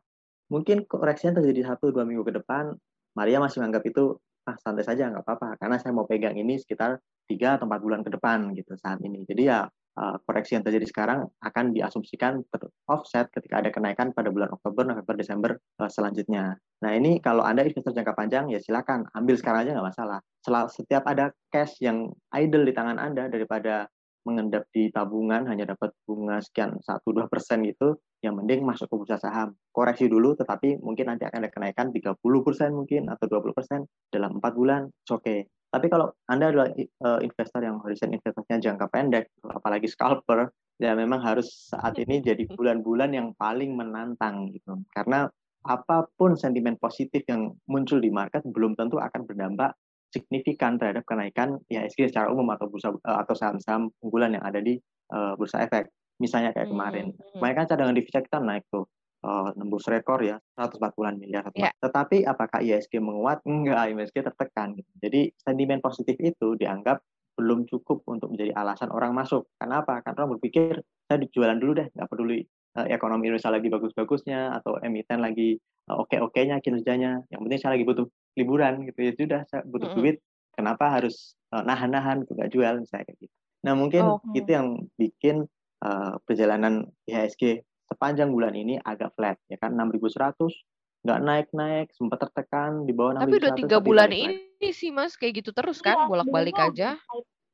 mungkin 0.49 0.81
koreksinya 0.89 1.37
terjadi 1.37 1.69
satu 1.69 1.93
dua 1.93 2.09
minggu 2.09 2.25
ke 2.25 2.41
depan, 2.41 2.73
Maria 3.13 3.37
masih 3.37 3.61
menganggap 3.61 3.85
itu 3.85 4.17
ah 4.49 4.57
santai 4.57 4.81
saja 4.81 5.05
nggak 5.05 5.21
apa-apa 5.21 5.61
karena 5.61 5.77
saya 5.77 5.93
mau 5.93 6.09
pegang 6.09 6.33
ini 6.33 6.57
sekitar 6.57 6.97
tiga 7.29 7.61
atau 7.61 7.69
empat 7.69 7.81
bulan 7.85 8.01
ke 8.01 8.09
depan 8.09 8.49
gitu 8.57 8.73
saat 8.81 8.97
ini. 9.05 9.29
Jadi 9.29 9.45
ya 9.45 9.69
koreksi 10.23 10.55
yang 10.55 10.63
terjadi 10.63 10.87
sekarang 10.87 11.27
akan 11.43 11.75
diasumsikan 11.75 12.39
offset 12.87 13.27
ketika 13.35 13.59
ada 13.59 13.69
kenaikan 13.69 14.15
pada 14.15 14.31
bulan 14.31 14.49
Oktober, 14.55 14.87
November, 14.87 15.15
Desember 15.19 15.51
eh, 15.57 15.91
selanjutnya. 15.91 16.55
Nah 16.55 16.91
ini 16.95 17.19
kalau 17.19 17.43
Anda 17.43 17.67
investor 17.67 17.91
jangka 17.91 18.15
panjang 18.15 18.47
ya 18.47 18.59
silakan 18.63 19.03
ambil 19.11 19.35
sekarang 19.35 19.67
aja 19.67 19.71
nggak 19.75 19.89
masalah. 19.91 20.19
Setiap 20.71 21.03
ada 21.05 21.35
cash 21.51 21.77
yang 21.83 22.09
idle 22.33 22.63
di 22.63 22.73
tangan 22.73 22.97
Anda 22.97 23.27
daripada 23.27 23.85
mengendap 24.27 24.67
di 24.73 24.91
tabungan 24.91 25.47
hanya 25.47 25.75
dapat 25.75 25.95
bunga 26.03 26.39
sekian 26.43 26.79
1-2 26.81 27.31
persen 27.31 27.63
gitu, 27.63 27.97
yang 28.19 28.35
mending 28.35 28.67
masuk 28.67 28.91
ke 28.91 28.95
bursa 28.95 29.17
saham. 29.19 29.55
Koreksi 29.71 30.11
dulu, 30.11 30.35
tetapi 30.35 30.83
mungkin 30.83 31.11
nanti 31.13 31.23
akan 31.27 31.45
ada 31.45 31.51
kenaikan 31.51 31.91
30 31.95 32.19
persen 32.19 32.75
mungkin 32.75 33.07
atau 33.07 33.25
20 33.27 33.55
persen 33.55 33.79
dalam 34.11 34.37
empat 34.37 34.53
bulan, 34.55 34.87
oke. 34.87 35.23
Okay. 35.23 35.39
Tapi 35.69 35.85
kalau 35.85 36.09
Anda 36.25 36.49
adalah 36.49 36.73
uh, 37.05 37.21
investor 37.21 37.61
yang 37.61 37.77
horizon 37.77 38.09
investasinya 38.09 38.57
jangka 38.57 38.89
pendek, 38.89 39.29
apalagi 39.45 39.85
scalper, 39.85 40.49
ya 40.81 40.97
memang 40.97 41.21
harus 41.21 41.69
saat 41.69 41.93
ini 42.01 42.25
jadi 42.25 42.49
bulan-bulan 42.49 43.13
yang 43.13 43.37
paling 43.37 43.77
menantang 43.77 44.49
gitu. 44.49 44.81
Karena 44.89 45.29
apa 45.61 46.07
pun 46.15 46.33
sentimen 46.39 46.79
positif 46.79 47.21
yang 47.27 47.53
muncul 47.67 47.99
di 47.99 48.09
market 48.09 48.41
belum 48.47 48.79
tentu 48.79 48.97
akan 48.97 49.27
berdampak 49.27 49.75
signifikan 50.09 50.81
terhadap 50.81 51.05
kenaikan 51.05 51.61
IHSG 51.69 52.09
secara 52.09 52.33
umum 52.33 52.49
atau 52.53 52.69
bursa 52.69 52.89
eh, 52.93 53.17
atau 53.21 53.33
saham-saham 53.37 53.93
unggulan 54.01 54.37
yang 54.37 54.43
ada 54.45 54.59
di 54.59 54.77
uh, 55.13 55.33
bursa 55.37 55.61
efek. 55.65 55.89
Misalnya 56.19 56.51
kayak 56.51 56.67
hmm, 56.67 56.75
kemarin, 56.75 57.05
hmm. 57.15 57.39
kemarin 57.39 57.55
kan 57.55 57.65
cadangan 57.71 57.95
divisa 57.95 58.19
kita 58.19 58.37
naik 58.43 58.67
tuh 58.67 58.85
uh, 59.23 59.49
nembus 59.55 59.87
rekor 59.87 60.19
ya 60.19 60.35
140 60.59 61.21
miliar. 61.21 61.47
Yeah. 61.55 61.71
Tetapi 61.79 62.27
apakah 62.27 62.59
IHSG 62.59 62.99
menguat? 62.99 63.43
Enggak, 63.47 63.91
IHSG 63.91 64.17
tertekan. 64.27 64.75
Jadi 64.99 65.31
sentimen 65.39 65.79
positif 65.79 66.19
itu 66.19 66.59
dianggap 66.59 66.99
belum 67.39 67.63
cukup 67.71 68.03
untuk 68.11 68.35
menjadi 68.35 68.51
alasan 68.51 68.91
orang 68.91 69.15
masuk. 69.15 69.47
Kenapa? 69.55 70.03
Karena 70.03 70.27
orang 70.27 70.35
berpikir 70.35 70.83
saya 71.07 71.23
dijualan 71.23 71.55
dulu 71.55 71.71
deh, 71.79 71.87
nggak 71.95 72.09
peduli 72.11 72.43
uh, 72.75 72.87
ekonomi 72.91 73.31
Indonesia 73.31 73.47
lagi 73.47 73.71
bagus-bagusnya 73.71 74.59
atau 74.59 74.75
emiten 74.83 75.23
lagi 75.23 75.55
uh, 75.87 76.03
oke-okenya 76.03 76.59
kinerjanya. 76.59 77.23
Yang 77.31 77.41
penting 77.47 77.59
saya 77.63 77.71
lagi 77.79 77.85
butuh 77.87 78.05
liburan 78.39 78.87
gitu. 78.87 78.99
Ya 79.03 79.11
sudah 79.13 79.41
saya 79.51 79.61
butuh 79.67 79.91
mm 79.91 79.95
-hmm. 79.95 79.99
duit 79.99 80.17
kenapa 80.55 80.85
harus 80.87 81.35
uh, 81.51 81.63
nahan-nahan 81.63 82.23
nggak 82.23 82.49
jual 82.51 82.79
misalnya 82.79 83.11
kayak 83.11 83.19
gitu. 83.27 83.35
Nah 83.67 83.73
mungkin 83.75 84.03
oh, 84.07 84.23
okay. 84.23 84.39
itu 84.39 84.49
yang 84.55 84.67
bikin 84.95 85.35
uh, 85.83 86.15
perjalanan 86.23 86.87
IHSG 87.03 87.67
sepanjang 87.91 88.31
bulan 88.31 88.55
ini 88.55 88.79
agak 88.79 89.11
flat 89.19 89.35
ya 89.51 89.59
kan? 89.59 89.75
6.100 89.75 90.39
nggak 90.99 91.19
naik-naik 91.23 91.87
sempat 91.95 92.27
tertekan 92.27 92.83
di 92.83 92.91
bawah 92.91 93.23
tapi 93.23 93.39
udah 93.39 93.55
tiga 93.55 93.79
bulan 93.79 94.11
ini 94.11 94.67
sih 94.75 94.91
mas 94.91 95.15
kayak 95.15 95.39
gitu 95.39 95.55
terus 95.55 95.79
kan 95.79 95.95
iya, 95.95 96.07
bolak-balik 96.11 96.59
aja. 96.59 96.99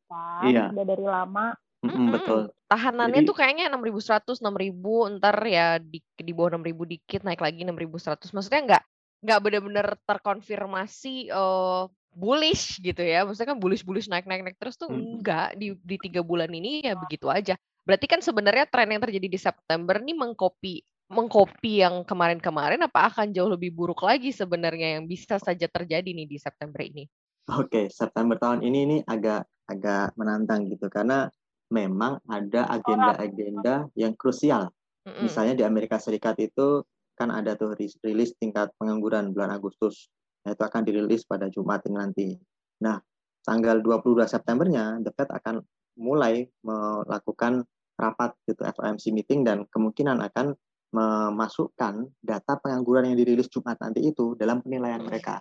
kan, 0.09 0.49
iya. 0.49 0.65
Udah 0.73 0.85
dari 0.85 1.05
lama. 1.05 1.53
Mm 1.85 1.89
-hmm, 1.93 2.07
betul. 2.17 2.41
Tahanannya 2.65 3.21
Jadi, 3.21 3.29
tuh 3.29 3.37
kayaknya 3.37 3.65
6.100, 3.69 4.41
6.000, 4.41 5.21
ntar 5.21 5.37
ya 5.45 5.77
di, 5.77 6.01
di 6.01 6.31
bawah 6.33 6.57
6.000 6.57 6.93
dikit, 6.97 7.21
naik 7.21 7.37
lagi 7.37 7.61
6.100. 7.61 8.33
Maksudnya 8.33 8.61
nggak 8.65 8.83
nggak 9.25 9.41
benar-benar 9.41 9.87
terkonfirmasi 10.05 11.33
uh, 11.33 11.89
bullish 12.13 12.77
gitu 12.79 13.01
ya. 13.01 13.25
Maksudnya 13.25 13.57
kan 13.57 13.59
bullish-bullish 13.59 14.07
naik-naik-naik 14.07 14.55
terus 14.61 14.77
tuh 14.77 14.87
hmm. 14.87 15.19
enggak 15.19 15.57
di 15.57 15.73
di 15.81 15.97
tiga 15.99 16.21
bulan 16.21 16.53
ini 16.53 16.85
ya 16.85 16.93
begitu 16.93 17.27
aja. 17.27 17.57
Berarti 17.83 18.05
kan 18.05 18.21
sebenarnya 18.21 18.65
tren 18.69 18.89
yang 18.89 19.01
terjadi 19.01 19.27
di 19.27 19.39
September 19.41 19.97
ini 19.99 20.13
mengcopy 20.13 20.81
mengcopy 21.05 21.85
yang 21.85 22.01
kemarin-kemarin 22.01 22.81
apa 22.81 23.13
akan 23.13 23.29
jauh 23.29 23.45
lebih 23.45 23.69
buruk 23.69 24.01
lagi 24.01 24.33
sebenarnya 24.33 24.97
yang 24.97 25.05
bisa 25.05 25.37
saja 25.37 25.69
terjadi 25.69 26.05
nih 26.05 26.25
di 26.25 26.37
September 26.41 26.81
ini? 26.81 27.05
Oke, 27.53 27.93
September 27.93 28.41
tahun 28.41 28.65
ini 28.65 28.79
ini 28.89 28.97
agak 29.05 29.45
agak 29.69 30.17
menantang 30.17 30.65
gitu 30.65 30.89
karena 30.89 31.29
memang 31.69 32.17
ada 32.25 32.69
agenda-agenda 32.73 33.85
yang 33.93 34.17
krusial. 34.17 34.73
Mm 35.05 35.13
-hmm. 35.13 35.21
Misalnya 35.29 35.53
di 35.53 35.63
Amerika 35.65 36.01
Serikat 36.01 36.41
itu 36.41 36.81
kan 37.15 37.31
ada 37.31 37.55
tuh 37.55 37.73
rilis 37.75 38.35
tingkat 38.37 38.71
pengangguran 38.75 39.31
bulan 39.31 39.55
Agustus. 39.55 40.11
Nah, 40.45 40.53
itu 40.53 40.61
akan 40.61 40.81
dirilis 40.85 41.25
pada 41.25 41.49
Jumat 41.49 41.81
nanti. 41.89 42.37
Nah, 42.83 43.01
tanggal 43.41 43.81
22 43.81 44.27
Septembernya 44.29 45.01
The 45.01 45.11
Fed 45.15 45.31
akan 45.31 45.63
mulai 45.95 46.45
melakukan 46.61 47.63
rapat 47.95 48.35
gitu 48.45 48.61
FOMC 48.61 49.15
meeting 49.15 49.47
dan 49.47 49.63
kemungkinan 49.71 50.19
akan 50.19 50.53
memasukkan 50.91 52.07
data 52.19 52.53
pengangguran 52.59 53.11
yang 53.11 53.17
dirilis 53.19 53.47
Jumat 53.51 53.79
nanti 53.79 54.03
itu 54.03 54.35
dalam 54.35 54.59
penilaian 54.63 54.99
mereka. 55.03 55.39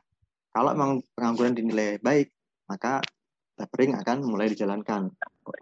Kalau 0.55 0.71
memang 0.71 1.03
pengangguran 1.19 1.55
dinilai 1.55 1.99
baik, 1.99 2.31
maka 2.71 3.03
tapering 3.59 3.99
akan 3.99 4.23
mulai 4.23 4.51
dijalankan. 4.51 5.11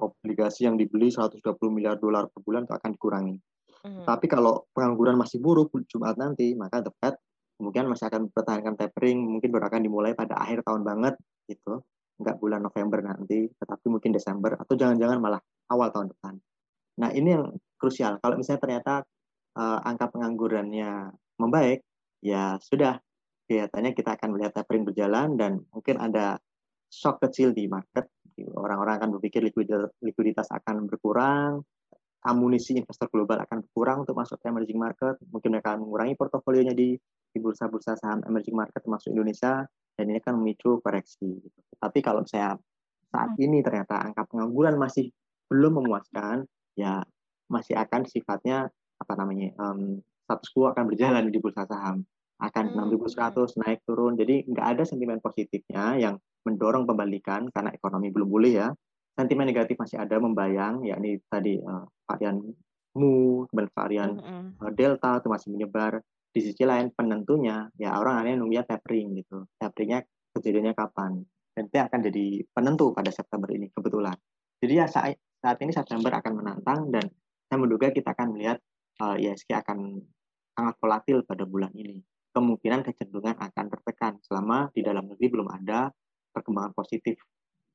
Obligasi 0.00 0.68
yang 0.68 0.76
dibeli 0.76 1.08
120 1.08 1.40
miliar 1.72 1.96
dolar 1.96 2.28
per 2.28 2.40
bulan 2.44 2.64
itu 2.68 2.74
akan 2.76 2.90
dikurangi. 2.96 3.36
Hmm. 3.82 4.06
Tapi 4.06 4.30
kalau 4.30 4.70
pengangguran 4.70 5.18
masih 5.18 5.42
buruk 5.42 5.74
Jumat 5.90 6.14
nanti, 6.14 6.54
maka 6.54 6.82
Fed 7.02 7.18
kemungkinan 7.58 7.94
masih 7.94 8.06
akan 8.10 8.30
mempertahankan 8.30 8.74
tapering, 8.78 9.18
mungkin 9.22 9.50
baru 9.50 9.66
akan 9.70 9.82
dimulai 9.82 10.14
pada 10.14 10.38
akhir 10.38 10.62
tahun 10.66 10.82
banget 10.86 11.14
gitu, 11.50 11.82
nggak 12.18 12.36
bulan 12.38 12.62
November 12.62 13.02
nanti, 13.02 13.50
tetapi 13.58 13.86
mungkin 13.90 14.14
Desember 14.14 14.54
atau 14.54 14.74
jangan-jangan 14.78 15.18
malah 15.18 15.42
awal 15.70 15.90
tahun 15.90 16.14
depan. 16.14 16.34
Nah 17.02 17.10
ini 17.10 17.28
yang 17.34 17.44
krusial. 17.78 18.22
Kalau 18.22 18.38
misalnya 18.38 18.60
ternyata 18.62 18.94
uh, 19.58 19.78
angka 19.82 20.14
penganggurannya 20.14 21.10
membaik, 21.42 21.82
ya 22.22 22.58
sudah 22.62 23.02
kelihatannya 23.50 23.92
kita 23.98 24.14
akan 24.14 24.28
melihat 24.38 24.62
tapering 24.62 24.86
berjalan 24.86 25.34
dan 25.34 25.58
mungkin 25.74 25.98
ada 25.98 26.38
shock 26.86 27.18
kecil 27.18 27.50
di 27.50 27.66
market. 27.66 28.06
Orang-orang 28.54 28.96
akan 28.96 29.10
berpikir 29.18 29.44
likuiditas 30.02 30.48
akan 30.50 30.88
berkurang, 30.88 31.60
amunisi 32.22 32.78
investor 32.78 33.10
global 33.10 33.42
akan 33.42 33.66
berkurang 33.66 34.06
untuk 34.06 34.14
masuk 34.14 34.38
ke 34.38 34.46
emerging 34.46 34.78
market. 34.78 35.18
Mungkin 35.30 35.50
mereka 35.54 35.74
akan 35.74 35.86
mengurangi 35.86 36.14
portofolionya 36.14 36.74
di 36.74 36.94
di 37.32 37.38
bursa-bursa 37.40 37.96
saham 37.96 38.20
emerging 38.28 38.54
market 38.54 38.84
termasuk 38.84 39.10
Indonesia 39.10 39.64
dan 39.96 40.04
ini 40.08 40.20
akan 40.20 40.40
memicu 40.40 40.78
koreksi. 40.84 41.40
Tapi 41.80 41.98
kalau 42.04 42.22
saya 42.28 42.54
saat 43.12 43.30
hmm. 43.36 43.44
ini 43.44 43.58
ternyata 43.64 44.00
angka 44.00 44.28
pengangguran 44.28 44.76
masih 44.76 45.10
belum 45.48 45.84
memuaskan, 45.84 46.48
ya 46.76 47.04
masih 47.52 47.76
akan 47.76 48.08
sifatnya 48.08 48.72
apa 48.96 49.12
namanya 49.18 49.52
um, 49.58 50.00
status 50.24 50.48
quo 50.54 50.70
akan 50.70 50.88
berjalan 50.88 51.28
di 51.28 51.38
bursa 51.42 51.66
saham 51.68 52.06
akan 52.42 52.64
hmm. 52.74 52.96
6.100 52.96 53.60
naik 53.60 53.80
turun 53.84 54.16
jadi 54.16 54.46
nggak 54.46 54.66
ada 54.78 54.82
sentimen 54.88 55.20
positifnya 55.20 55.98
yang 55.98 56.14
mendorong 56.42 56.88
pembalikan 56.88 57.46
karena 57.52 57.70
ekonomi 57.74 58.10
belum 58.10 58.28
pulih 58.30 58.52
ya 58.64 58.68
sentimen 59.12 59.48
negatif 59.48 59.76
masih 59.76 60.00
ada 60.00 60.16
membayang, 60.16 60.82
yakni 60.84 61.20
tadi 61.28 61.60
uh, 61.60 61.84
varian 62.08 62.40
mu, 62.96 63.44
dan 63.52 63.66
varian 63.72 64.10
mm 64.16 64.22
-hmm. 64.24 64.44
uh, 64.60 64.72
delta 64.72 65.20
itu 65.20 65.28
masih 65.28 65.48
menyebar. 65.52 66.00
Di 66.32 66.40
sisi 66.40 66.64
lain 66.64 66.88
penentunya 66.96 67.68
ya 67.76 67.92
orang 68.00 68.24
aneh 68.24 68.40
nunggunya 68.40 68.64
tapering 68.64 69.12
gitu. 69.20 69.44
Taperingnya 69.60 70.00
kejadiannya 70.32 70.72
kapan? 70.72 71.20
Dan 71.52 71.68
itu 71.68 71.76
akan 71.76 72.00
jadi 72.08 72.26
penentu 72.56 72.96
pada 72.96 73.12
September 73.12 73.52
ini 73.52 73.68
kebetulan. 73.68 74.16
Jadi 74.64 74.72
ya 74.72 74.88
saat, 74.88 75.20
saat 75.44 75.60
ini 75.60 75.76
September 75.76 76.08
akan 76.08 76.32
menantang 76.32 76.88
dan 76.88 77.04
saya 77.52 77.60
menduga 77.60 77.92
kita 77.92 78.16
akan 78.16 78.32
melihat 78.32 78.56
uh, 79.04 79.20
ISG 79.20 79.52
akan 79.52 80.00
sangat 80.56 80.74
volatil 80.80 81.20
pada 81.28 81.44
bulan 81.44 81.68
ini. 81.76 82.00
Kemungkinan 82.32 82.80
kecenderungan 82.80 83.36
akan 83.36 83.64
tertekan 83.68 84.16
selama 84.24 84.72
di 84.72 84.80
dalam 84.80 85.04
negeri 85.04 85.28
belum 85.28 85.52
ada 85.52 85.92
perkembangan 86.32 86.72
positif 86.72 87.20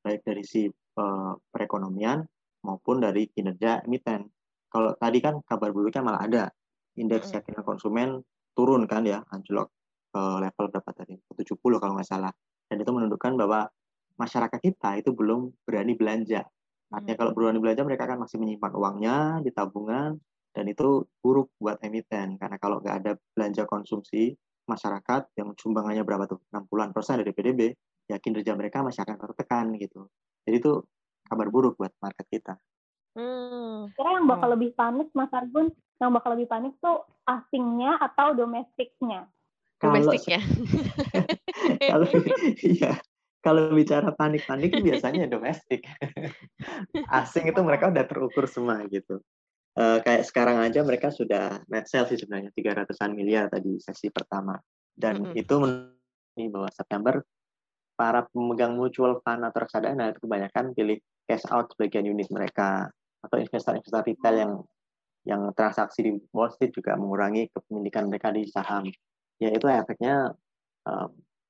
baik 0.08 0.24
dari 0.24 0.40
si 0.40 0.64
uh, 0.64 1.32
perekonomian 1.52 2.24
maupun 2.64 3.04
dari 3.04 3.28
kinerja 3.28 3.84
emiten. 3.84 4.24
Kalau 4.72 4.96
tadi 4.96 5.20
kan 5.20 5.44
kabar 5.44 5.68
buruknya 5.76 6.00
malah 6.00 6.24
ada 6.24 6.44
indeks 6.96 7.28
keyakinan 7.28 7.60
konsumen 7.60 8.08
turun 8.56 8.88
kan 8.88 9.04
ya, 9.04 9.20
anjlok 9.28 9.68
ke 10.08 10.20
level 10.40 10.66
berapa 10.72 10.90
tadi? 10.96 11.20
70 11.36 11.60
kalau 11.60 11.92
nggak 12.00 12.08
salah. 12.08 12.32
Dan 12.68 12.80
itu 12.80 12.90
menunjukkan 12.90 13.32
bahwa 13.36 13.68
masyarakat 14.16 14.60
kita 14.60 14.96
itu 14.98 15.12
belum 15.12 15.52
berani 15.68 15.92
belanja. 15.92 16.42
Artinya 16.88 17.16
kalau 17.20 17.32
berani 17.36 17.60
belanja 17.60 17.84
mereka 17.84 18.08
akan 18.08 18.24
masih 18.24 18.40
menyimpan 18.40 18.72
uangnya 18.72 19.16
di 19.44 19.52
tabungan 19.52 20.16
dan 20.56 20.64
itu 20.66 21.04
buruk 21.20 21.52
buat 21.60 21.78
emiten 21.84 22.40
karena 22.40 22.56
kalau 22.56 22.80
nggak 22.80 22.96
ada 23.04 23.12
belanja 23.36 23.68
konsumsi 23.68 24.32
masyarakat 24.66 25.36
yang 25.38 25.52
sumbangannya 25.54 26.02
berapa 26.02 26.28
tuh 26.28 26.40
60-an 26.50 26.90
persen 26.90 27.20
dari 27.20 27.32
PDB 27.32 27.72
ya 28.08 28.16
kinerja 28.16 28.56
mereka 28.56 28.80
masih 28.80 29.04
akan 29.04 29.16
tertekan 29.20 29.76
gitu. 29.76 30.08
Jadi 30.48 30.56
itu 30.58 30.72
kabar 31.28 31.52
buruk 31.52 31.76
buat 31.76 31.92
market 32.00 32.26
kita. 32.32 32.54
Hmm. 33.12 33.92
Kira 33.92 34.16
yang 34.16 34.26
bakal 34.26 34.48
hmm. 34.48 34.54
lebih 34.56 34.70
panik 34.72 35.08
Mas 35.12 35.32
Argun, 35.32 35.68
yang 36.00 36.10
bakal 36.16 36.34
lebih 36.34 36.48
panik 36.48 36.72
tuh 36.80 37.04
asingnya 37.28 38.00
atau 38.00 38.32
domestiknya? 38.32 39.28
Domestiknya. 39.78 40.40
Kalau 41.90 42.06
iya, 42.66 42.98
kalau 43.38 43.70
bicara 43.70 44.10
panik-panik 44.14 44.74
biasanya 44.82 45.30
domestik. 45.30 45.86
Asing 47.18 47.50
itu 47.50 47.60
mereka 47.62 47.90
udah 47.90 48.04
terukur 48.06 48.50
semua 48.50 48.82
gitu. 48.90 49.22
uh, 49.78 50.02
kayak 50.02 50.26
sekarang 50.26 50.58
aja 50.58 50.82
mereka 50.82 51.14
sudah 51.14 51.62
net 51.70 51.86
sale 51.86 52.10
sih 52.10 52.18
sebenarnya 52.18 52.50
300-an 52.50 53.14
miliar 53.14 53.46
tadi 53.46 53.78
sesi 53.78 54.10
pertama. 54.10 54.58
Dan 54.90 55.22
mm 55.22 55.26
-hmm. 55.30 55.40
itu 55.40 55.54
ini 56.38 56.46
bahwa 56.50 56.68
September 56.74 57.22
para 57.98 58.22
pemegang 58.30 58.78
mutual 58.78 59.18
fund 59.26 59.42
atau 59.42 59.58
reksadana 59.66 60.14
itu 60.14 60.22
kebanyakan 60.22 60.70
pilih 60.70 61.02
cash 61.26 61.42
out 61.50 61.66
sebagian 61.74 62.06
unit 62.06 62.30
mereka. 62.30 62.86
Atau 63.18 63.42
investor-investor 63.42 64.06
retail 64.06 64.36
yang 64.38 64.52
yang 65.26 65.42
transaksi 65.52 66.06
di 66.06 66.12
Wall 66.30 66.54
Street 66.54 66.70
juga 66.70 66.94
mengurangi 66.94 67.50
kepemilikan 67.50 68.06
mereka 68.06 68.30
di 68.30 68.46
saham. 68.46 68.86
Ya 69.42 69.50
itu 69.50 69.66
efeknya 69.66 70.30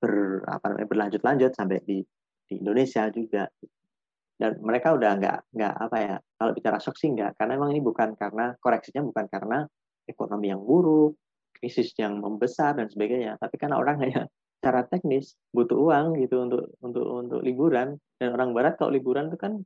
ber 0.01 0.43
berlanjut-lanjut 0.89 1.53
sampai 1.53 1.85
di 1.85 2.01
di 2.49 2.55
Indonesia 2.57 3.13
juga. 3.13 3.45
Dan 4.39 4.57
mereka 4.65 4.97
udah 4.97 5.21
nggak 5.21 5.39
nggak 5.53 5.75
apa 5.77 5.97
ya 6.01 6.17
kalau 6.41 6.57
bicara 6.57 6.81
shock 6.81 6.97
sih 6.97 7.13
nggak. 7.13 7.37
Karena 7.37 7.61
memang 7.61 7.77
ini 7.77 7.85
bukan 7.85 8.17
karena 8.17 8.57
koreksinya 8.57 9.05
bukan 9.05 9.29
karena 9.29 9.69
ekonomi 10.09 10.49
yang 10.49 10.65
buruk 10.65 11.21
krisis 11.53 11.93
yang 12.01 12.23
membesar 12.23 12.79
dan 12.81 12.89
sebagainya. 12.89 13.37
Tapi 13.37 13.61
karena 13.61 13.77
orang 13.77 14.01
hanya 14.01 14.25
cara 14.59 14.83
teknis 14.87 15.39
butuh 15.55 15.79
uang 15.79 16.19
gitu 16.19 16.43
untuk 16.43 16.63
untuk 16.83 17.05
untuk 17.07 17.41
liburan 17.47 17.97
dan 18.19 18.35
orang 18.35 18.51
barat 18.53 18.75
kalau 18.75 18.91
liburan 18.91 19.31
itu 19.31 19.39
kan 19.39 19.63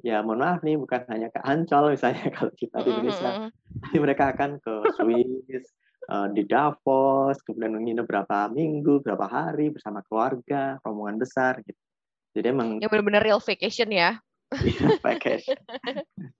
ya 0.00 0.24
mohon 0.24 0.40
maaf 0.40 0.64
nih 0.64 0.80
bukan 0.80 1.04
hanya 1.12 1.28
ke 1.28 1.40
Ancol 1.44 1.92
misalnya 1.92 2.28
kalau 2.36 2.52
kita 2.56 2.80
di 2.80 2.88
Indonesia 2.88 3.52
tapi 3.84 3.96
mereka 4.00 4.32
akan 4.32 4.56
ke 4.64 4.74
Swiss 4.96 5.64
uh, 6.08 6.28
di 6.36 6.48
Davos 6.48 7.36
kemudian 7.44 7.76
menginap 7.76 8.08
berapa 8.08 8.48
minggu 8.48 9.04
berapa 9.04 9.28
hari 9.28 9.68
bersama 9.68 10.00
keluarga 10.08 10.80
rombongan 10.80 11.20
besar 11.20 11.60
gitu 11.60 11.80
jadi 12.34 12.54
emang 12.54 12.78
yang 12.78 12.90
benar-benar 12.90 13.22
real 13.26 13.42
vacation 13.42 13.90
ya. 13.90 14.22
Iya, 14.50 14.98
vacation. 15.02 15.58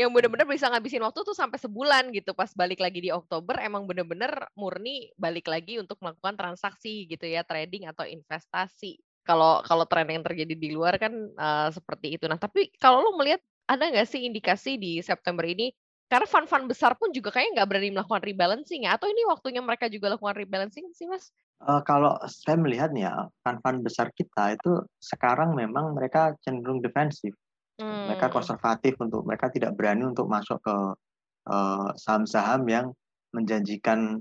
yang 0.00 0.10
benar-benar 0.12 0.46
bisa 0.48 0.68
ngabisin 0.68 1.02
waktu 1.04 1.20
tuh 1.24 1.36
sampai 1.36 1.58
sebulan 1.60 2.10
gitu 2.12 2.32
pas 2.32 2.50
balik 2.52 2.80
lagi 2.80 3.00
di 3.04 3.10
Oktober 3.12 3.58
emang 3.60 3.88
benar-benar 3.88 4.52
murni 4.54 5.10
balik 5.16 5.48
lagi 5.48 5.80
untuk 5.80 5.98
melakukan 6.00 6.36
transaksi 6.36 7.08
gitu 7.08 7.24
ya 7.24 7.44
trading 7.44 7.88
atau 7.88 8.04
investasi. 8.04 9.00
Kalau 9.24 9.60
kalau 9.60 9.84
tren 9.84 10.08
yang 10.08 10.24
terjadi 10.24 10.54
di 10.56 10.72
luar 10.72 10.96
kan 10.96 11.12
uh, 11.36 11.68
seperti 11.68 12.16
itu. 12.16 12.24
Nah 12.24 12.40
tapi 12.40 12.72
kalau 12.80 13.04
lo 13.04 13.12
melihat 13.20 13.44
ada 13.68 13.84
nggak 13.84 14.08
sih 14.08 14.24
indikasi 14.24 14.80
di 14.80 15.04
September 15.04 15.44
ini? 15.44 15.68
Karena 16.08 16.24
fund-fund 16.24 16.72
besar 16.72 16.96
pun 16.96 17.12
juga 17.12 17.28
kayaknya 17.28 17.60
nggak 17.60 17.68
berani 17.68 17.90
melakukan 17.92 18.24
rebalancing 18.24 18.88
ya. 18.88 18.96
Atau 18.96 19.12
ini 19.12 19.28
waktunya 19.28 19.60
mereka 19.60 19.92
juga 19.92 20.16
lakukan 20.16 20.40
rebalancing 20.40 20.88
sih 20.96 21.04
mas? 21.04 21.28
Uh, 21.60 21.84
kalau 21.84 22.16
saya 22.24 22.56
melihatnya 22.56 23.28
fund-fund 23.44 23.84
besar 23.84 24.08
kita 24.16 24.56
itu 24.56 24.80
sekarang 24.96 25.52
memang 25.52 25.92
mereka 25.92 26.32
cenderung 26.40 26.80
defensif. 26.80 27.36
Hmm. 27.78 28.10
Mereka 28.10 28.34
konservatif 28.34 28.98
untuk 28.98 29.22
mereka 29.22 29.48
tidak 29.54 29.78
berani 29.78 30.02
untuk 30.02 30.26
masuk 30.26 30.58
ke 30.58 30.76
uh, 31.46 31.88
saham-saham 31.94 32.66
yang 32.66 32.86
menjanjikan 33.30 34.18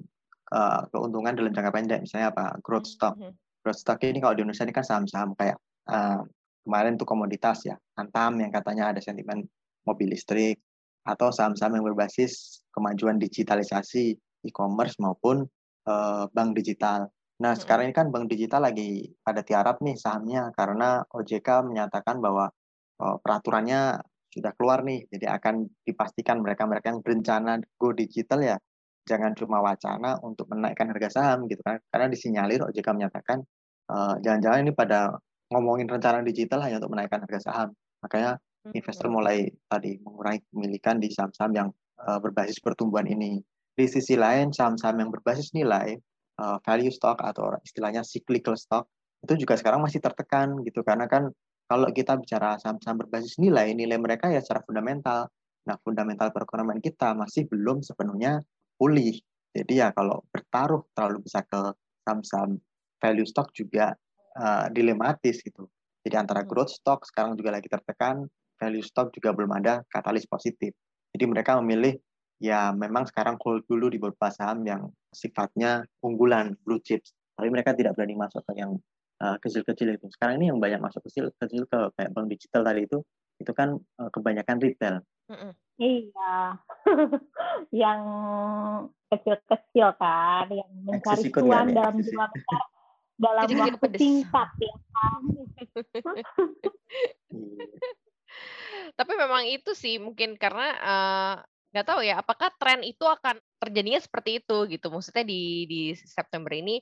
uh, 0.54 0.82
keuntungan 0.94 1.34
dalam 1.34 1.52
jangka 1.52 1.74
pendek. 1.74 2.00
Misalnya 2.06 2.30
apa? 2.30 2.46
Growth 2.62 2.86
stock. 2.86 3.18
Hmm. 3.18 3.34
Growth 3.66 3.82
stock 3.82 3.98
ini 4.06 4.22
kalau 4.22 4.38
di 4.38 4.46
Indonesia 4.46 4.64
ini 4.64 4.76
kan 4.78 4.86
saham-saham 4.86 5.34
kayak 5.34 5.58
uh, 5.90 6.22
kemarin 6.68 7.00
itu 7.00 7.06
komoditas 7.08 7.66
ya, 7.66 7.76
Antam 7.98 8.38
yang 8.44 8.52
katanya 8.54 8.94
ada 8.94 9.00
sentimen 9.02 9.48
mobil 9.88 10.12
listrik 10.12 10.60
atau 11.08 11.32
saham-saham 11.32 11.80
yang 11.80 11.86
berbasis 11.88 12.62
kemajuan 12.76 13.16
digitalisasi 13.16 14.20
e-commerce 14.44 15.00
maupun 15.00 15.48
uh, 15.88 16.28
bank 16.36 16.54
digital. 16.54 17.08
Nah, 17.40 17.56
hmm. 17.56 17.62
sekarang 17.64 17.90
ini 17.90 17.96
kan 17.96 18.12
bank 18.12 18.28
digital 18.28 18.68
lagi 18.68 19.08
pada 19.24 19.42
tiarap 19.42 19.80
nih 19.80 19.96
sahamnya 19.96 20.52
karena 20.54 21.02
OJK 21.16 21.66
menyatakan 21.66 22.20
bahwa 22.20 22.52
peraturannya 22.98 24.02
sudah 24.34 24.52
keluar 24.58 24.82
nih. 24.86 25.06
Jadi 25.10 25.26
akan 25.26 25.66
dipastikan 25.86 26.42
mereka-mereka 26.42 26.94
yang 26.94 27.02
berencana 27.02 27.62
go 27.78 27.94
digital 27.94 28.42
ya 28.44 28.58
jangan 29.08 29.32
cuma 29.40 29.64
wacana 29.64 30.20
untuk 30.20 30.52
menaikkan 30.52 30.92
harga 30.92 31.10
saham 31.22 31.48
gitu 31.48 31.64
kan. 31.64 31.80
Karena 31.88 32.12
disinyalir 32.12 32.60
OJK 32.66 32.88
menyatakan 32.92 33.40
jangan 33.88 34.20
jangan-jangan 34.20 34.60
ini 34.68 34.74
pada 34.76 35.16
ngomongin 35.48 35.88
rencana 35.88 36.20
digital 36.28 36.60
hanya 36.60 36.84
untuk 36.84 36.92
menaikkan 36.92 37.24
harga 37.24 37.40
saham. 37.40 37.70
Makanya 38.04 38.36
investor 38.76 39.08
mulai 39.08 39.48
tadi 39.72 39.96
mengurangi 40.04 40.44
kepemilikan 40.44 41.00
di 41.00 41.08
saham-saham 41.08 41.52
yang 41.56 41.70
uh, 42.04 42.20
berbasis 42.20 42.60
pertumbuhan 42.60 43.08
ini. 43.08 43.40
Di 43.78 43.86
sisi 43.88 44.20
lain, 44.20 44.52
saham-saham 44.52 45.00
yang 45.00 45.10
berbasis 45.14 45.56
nilai 45.56 45.96
uh, 46.42 46.58
value 46.66 46.92
stock 46.92 47.22
atau 47.22 47.56
istilahnya 47.64 48.04
cyclical 48.04 48.58
stock 48.58 48.90
itu 49.26 49.46
juga 49.46 49.58
sekarang 49.58 49.82
masih 49.82 49.98
tertekan 49.98 50.62
gitu 50.62 50.86
karena 50.86 51.10
kan 51.10 51.34
kalau 51.68 51.92
kita 51.92 52.16
bicara 52.16 52.56
saham-saham 52.58 53.04
berbasis 53.04 53.36
nilai 53.38 53.76
nilai 53.76 54.00
mereka 54.00 54.32
ya 54.32 54.40
secara 54.40 54.64
fundamental. 54.64 55.28
Nah 55.68 55.76
fundamental 55.84 56.32
perekonomian 56.32 56.80
kita 56.80 57.12
masih 57.12 57.44
belum 57.52 57.84
sepenuhnya 57.84 58.40
pulih. 58.80 59.20
Jadi 59.52 59.84
ya 59.84 59.92
kalau 59.92 60.24
bertaruh 60.32 60.88
terlalu 60.96 61.28
besar 61.28 61.44
ke 61.44 61.76
saham-saham 62.08 62.56
value 63.04 63.28
stock 63.28 63.52
juga 63.52 63.92
uh, 64.40 64.72
dilematis 64.72 65.44
gitu. 65.44 65.68
Jadi 66.08 66.16
antara 66.16 66.48
growth 66.48 66.72
stock 66.72 67.04
sekarang 67.04 67.36
juga 67.36 67.60
lagi 67.60 67.68
tertekan 67.68 68.24
value 68.56 68.86
stock 68.86 69.12
juga 69.12 69.36
belum 69.36 69.52
ada 69.60 69.84
katalis 69.92 70.24
positif. 70.24 70.72
Jadi 71.12 71.26
mereka 71.28 71.60
memilih 71.60 72.00
ya 72.40 72.72
memang 72.72 73.10
sekarang 73.10 73.36
hold 73.44 73.66
dulu 73.68 73.92
di 73.92 74.00
beberapa 74.00 74.32
saham 74.32 74.64
yang 74.64 74.88
sifatnya 75.12 75.84
unggulan 76.00 76.56
blue 76.64 76.80
chips. 76.80 77.12
Tapi 77.36 77.52
mereka 77.52 77.76
tidak 77.76 78.00
berani 78.00 78.16
masuk 78.16 78.42
ke 78.48 78.56
yang 78.56 78.80
uh, 79.22 79.38
kecil-kecil 79.42 79.98
itu. 79.98 80.06
Sekarang 80.14 80.42
ini 80.42 80.50
yang 80.50 80.60
banyak 80.60 80.82
masuk 80.82 81.06
kecil 81.10 81.30
kecil 81.38 81.66
ke 81.70 81.80
kayak 81.98 82.12
bank 82.14 82.28
digital 82.32 82.62
tadi 82.66 82.86
itu 82.86 83.00
itu 83.38 83.52
kan 83.54 83.78
uh, 84.02 84.10
kebanyakan 84.10 84.58
retail. 84.62 84.96
Iya. 85.78 86.58
Yang 87.86 88.02
kecil-kecil 89.08 89.88
kan 89.96 90.48
yang 90.52 90.68
mencari 90.84 91.32
cuan 91.32 91.72
dalam 91.72 91.96
jumlah 91.96 92.28
besar 92.36 92.62
dalam 93.18 93.50
waktu 93.50 93.98
singkat 93.98 94.50
ya 94.62 94.76
iya. 97.34 97.66
tapi 98.94 99.14
memang 99.18 99.50
itu 99.50 99.74
sih 99.74 99.98
mungkin 99.98 100.38
karena 100.38 100.68
uh, 100.78 101.36
nggak 101.74 101.88
tahu 101.88 102.02
ya 102.06 102.22
apakah 102.22 102.54
tren 102.62 102.86
itu 102.86 103.04
akan 103.04 103.42
terjadinya 103.58 104.00
seperti 104.00 104.42
itu 104.42 104.58
gitu? 104.72 104.88
Maksudnya 104.90 105.26
di 105.28 105.68
di 105.68 105.82
September 105.94 106.50
ini 106.56 106.80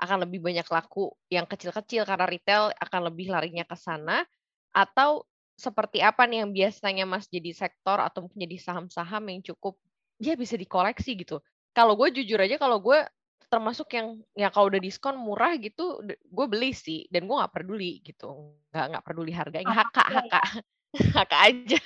akan 0.00 0.24
lebih 0.24 0.40
banyak 0.40 0.64
laku 0.64 1.12
yang 1.28 1.44
kecil-kecil 1.44 2.08
karena 2.08 2.24
retail 2.24 2.72
akan 2.80 3.00
lebih 3.12 3.28
larinya 3.28 3.68
ke 3.68 3.76
sana. 3.76 4.24
Atau 4.72 5.28
seperti 5.60 6.00
apa 6.00 6.24
nih 6.24 6.40
yang 6.40 6.50
biasanya 6.56 7.04
Mas 7.04 7.28
jadi 7.28 7.52
sektor 7.52 8.00
atau 8.00 8.24
mungkin 8.24 8.48
jadi 8.48 8.56
saham-saham 8.56 9.28
yang 9.28 9.44
cukup 9.44 9.76
ya 10.16 10.32
bisa 10.40 10.56
dikoleksi 10.56 11.20
gitu. 11.20 11.44
Kalau 11.76 12.00
gue 12.00 12.08
jujur 12.16 12.40
aja 12.40 12.56
kalau 12.56 12.80
gue 12.80 13.04
termasuk 13.50 13.92
yang 13.92 14.16
ya 14.32 14.48
kalau 14.48 14.70
udah 14.70 14.78
diskon 14.80 15.18
murah 15.18 15.58
gitu 15.58 16.00
gue 16.06 16.46
beli 16.46 16.70
sih 16.70 17.04
dan 17.12 17.28
gue 17.28 17.36
nggak 17.36 17.52
peduli 17.52 18.00
gitu. 18.00 18.56
Nggak 18.72 18.86
nggak 18.96 19.04
peduli 19.04 19.32
harganya. 19.36 19.74
Haka 19.84 20.04
haka 20.08 20.40
haka 21.12 21.36
aja. 21.52 21.80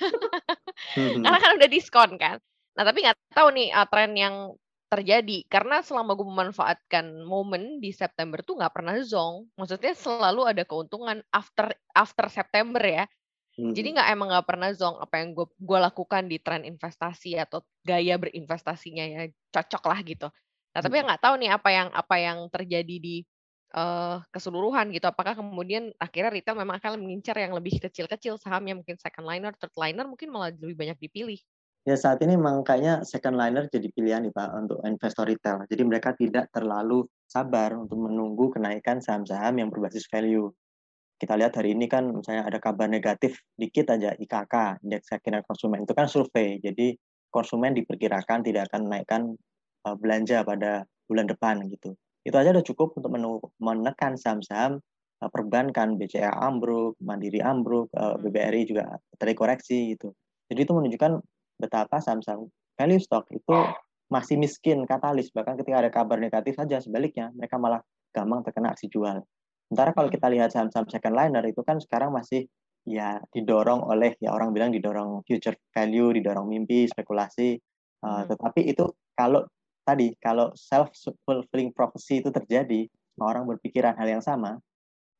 Karena 1.23 1.39
kan 1.43 1.51
udah 1.59 1.69
diskon 1.69 2.15
kan. 2.15 2.39
Nah 2.79 2.83
tapi 2.87 3.03
nggak 3.03 3.35
tahu 3.35 3.51
nih 3.51 3.75
uh, 3.75 3.87
tren 3.91 4.15
yang 4.15 4.55
terjadi 4.95 5.43
karena 5.51 5.83
selama 5.83 6.15
gue 6.15 6.23
memanfaatkan 6.23 7.27
momen 7.27 7.83
di 7.83 7.91
September 7.91 8.39
tuh 8.39 8.55
nggak 8.55 8.71
pernah 8.71 8.95
zong. 9.03 9.51
Maksudnya 9.59 9.91
selalu 9.91 10.47
ada 10.47 10.63
keuntungan 10.63 11.19
after 11.35 11.75
after 11.91 12.31
September 12.31 12.79
ya. 12.79 13.03
Hmm. 13.59 13.75
Jadi 13.75 13.99
nggak 13.99 14.09
emang 14.15 14.27
nggak 14.31 14.47
pernah 14.47 14.71
zong 14.71 14.95
apa 15.03 15.19
yang 15.19 15.35
gue 15.35 15.47
gue 15.51 15.79
lakukan 15.79 16.23
di 16.31 16.37
tren 16.39 16.63
investasi 16.63 17.35
atau 17.35 17.59
gaya 17.83 18.15
berinvestasinya 18.15 19.03
ya 19.03 19.21
cocok 19.51 19.83
lah 19.83 19.99
gitu. 20.07 20.27
Nah 20.71 20.79
tapi 20.79 20.95
hmm. 20.99 21.05
nggak 21.11 21.21
tahu 21.21 21.35
nih 21.43 21.51
apa 21.51 21.69
yang 21.75 21.87
apa 21.91 22.15
yang 22.15 22.37
terjadi 22.47 22.95
di 22.99 23.15
uh, 23.75 24.23
keseluruhan 24.31 24.91
gitu. 24.95 25.07
Apakah 25.11 25.35
kemudian 25.35 25.91
akhirnya 25.99 26.31
retail 26.31 26.55
memang 26.55 26.79
akan 26.79 27.03
mengincar 27.03 27.35
yang 27.35 27.51
lebih 27.51 27.79
kecil-kecil 27.83 28.39
sahamnya 28.39 28.79
mungkin 28.79 28.95
second 28.95 29.27
liner, 29.27 29.51
third 29.59 29.75
liner 29.75 30.07
mungkin 30.07 30.31
malah 30.31 30.55
lebih 30.55 30.75
banyak 30.75 30.97
dipilih. 31.03 31.39
Ya 31.85 31.93
saat 31.93 32.17
ini 32.25 32.33
memang 32.33 32.65
kayaknya 32.65 33.05
second 33.05 33.37
liner 33.37 33.69
jadi 33.69 33.85
pilihan 33.93 34.25
nih 34.25 34.33
Pak 34.33 34.49
untuk 34.57 34.81
investor 34.89 35.29
retail. 35.29 35.69
Jadi 35.69 35.83
mereka 35.85 36.17
tidak 36.17 36.49
terlalu 36.49 37.05
sabar 37.29 37.77
untuk 37.77 38.09
menunggu 38.09 38.49
kenaikan 38.49 38.97
saham-saham 38.97 39.61
yang 39.61 39.69
berbasis 39.69 40.09
value. 40.09 40.49
Kita 41.21 41.37
lihat 41.37 41.53
hari 41.55 41.77
ini 41.77 41.85
kan 41.85 42.09
misalnya 42.09 42.49
ada 42.49 42.57
kabar 42.57 42.89
negatif 42.89 43.37
dikit 43.53 43.93
aja 43.93 44.17
IKK, 44.17 44.81
indeks 44.81 45.13
keyakinan 45.13 45.45
konsumen 45.45 45.85
itu 45.85 45.93
kan 45.93 46.09
survei. 46.09 46.57
Jadi 46.57 46.97
konsumen 47.29 47.77
diperkirakan 47.77 48.41
tidak 48.41 48.73
akan 48.73 48.89
menaikkan 48.89 49.21
eh, 49.85 49.95
belanja 49.95 50.41
pada 50.41 50.89
bulan 51.05 51.29
depan 51.29 51.69
gitu 51.69 51.93
itu 52.25 52.35
aja 52.35 52.49
udah 52.49 52.65
cukup 52.65 52.97
untuk 52.97 53.13
menekan 53.61 54.17
saham-saham 54.17 54.81
uh, 55.21 55.29
perbankan 55.29 56.01
BCA 56.01 56.33
ambruk, 56.33 56.97
Mandiri 56.97 57.39
ambruk, 57.39 57.93
uh, 57.93 58.17
hmm. 58.17 58.25
BBRI 58.25 58.65
juga 58.65 58.97
terkoreksi 59.21 59.93
gitu. 59.93 60.09
Jadi 60.49 60.59
itu 60.65 60.73
menunjukkan 60.73 61.21
betapa 61.59 62.03
saham-saham 62.03 62.47
value 62.75 62.99
stock 63.01 63.25
itu 63.31 63.55
masih 64.11 64.37
miskin 64.37 64.85
katalis 64.85 65.33
bahkan 65.33 65.57
ketika 65.57 65.81
ada 65.81 65.89
kabar 65.89 66.21
negatif 66.21 66.55
saja 66.55 66.77
sebaliknya 66.77 67.33
mereka 67.33 67.57
malah 67.57 67.81
gampang 68.15 68.45
terkena 68.47 68.71
aksi 68.71 68.87
jual. 68.87 69.19
Sementara 69.67 69.91
kalau 69.97 70.07
kita 70.13 70.29
lihat 70.29 70.53
saham-saham 70.53 70.87
second 70.87 71.15
liner 71.17 71.43
itu 71.43 71.59
kan 71.65 71.81
sekarang 71.81 72.13
masih 72.13 72.45
ya 72.85 73.17
didorong 73.33 73.81
oleh 73.81 74.13
ya 74.21 74.31
orang 74.31 74.53
bilang 74.53 74.69
didorong 74.69 75.25
future 75.25 75.57
value, 75.73 76.13
didorong 76.13 76.45
mimpi, 76.45 76.85
spekulasi. 76.85 77.57
Uh, 78.05 78.23
hmm. 78.23 78.23
Tetapi 78.29 78.61
itu 78.69 78.85
kalau 79.17 79.43
tadi 79.81 80.13
kalau 80.21 80.53
self 80.53 80.93
fulfilling 81.25 81.73
prophecy 81.73 82.21
itu 82.21 82.29
terjadi, 82.29 82.85
orang 83.17 83.49
berpikiran 83.49 83.97
hal 83.97 84.07
yang 84.07 84.23
sama, 84.23 84.61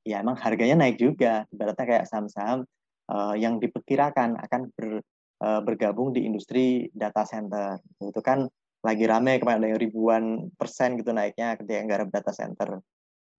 ya 0.06 0.22
emang 0.22 0.38
harganya 0.38 0.86
naik 0.86 1.02
juga. 1.02 1.50
Ibaratnya 1.50 1.86
kayak 1.90 2.06
saham-saham 2.06 2.70
uh, 3.10 3.34
yang 3.34 3.58
diperkirakan 3.58 4.38
akan 4.46 4.62
ber, 4.78 5.02
uh, 5.42 5.62
bergabung 5.64 6.14
di 6.16 6.24
industri 6.24 6.88
data 6.94 7.26
center. 7.26 7.82
Itu 8.00 8.22
kan 8.22 8.48
lagi 8.86 9.10
rame 9.10 9.42
kemarin 9.42 9.66
ada 9.66 9.82
ribuan 9.82 10.54
persen 10.54 10.94
gitu 11.02 11.10
naiknya 11.10 11.58
ketika 11.58 11.82
ada 11.82 12.06
data 12.06 12.32
center. 12.32 12.70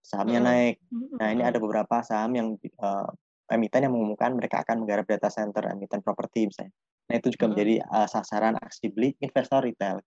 Sahamnya 0.02 0.40
hmm. 0.42 0.46
naik. 0.46 0.74
Nah 1.22 1.28
ini 1.30 1.42
ada 1.46 1.58
beberapa 1.62 2.02
saham 2.02 2.34
yang 2.34 2.48
uh, 2.82 3.08
emiten 3.50 3.86
yang 3.86 3.94
mengumumkan 3.94 4.34
mereka 4.34 4.66
akan 4.66 4.82
menggarap 4.82 5.06
data 5.06 5.30
center, 5.30 5.70
emiten 5.70 6.02
properti 6.02 6.50
misalnya. 6.50 6.74
Nah 7.06 7.14
itu 7.22 7.28
juga 7.30 7.46
hmm. 7.46 7.52
menjadi 7.54 7.74
uh, 7.86 8.08
sasaran 8.10 8.54
aksi 8.58 8.90
beli 8.90 9.14
investor 9.22 9.62
retail. 9.62 10.02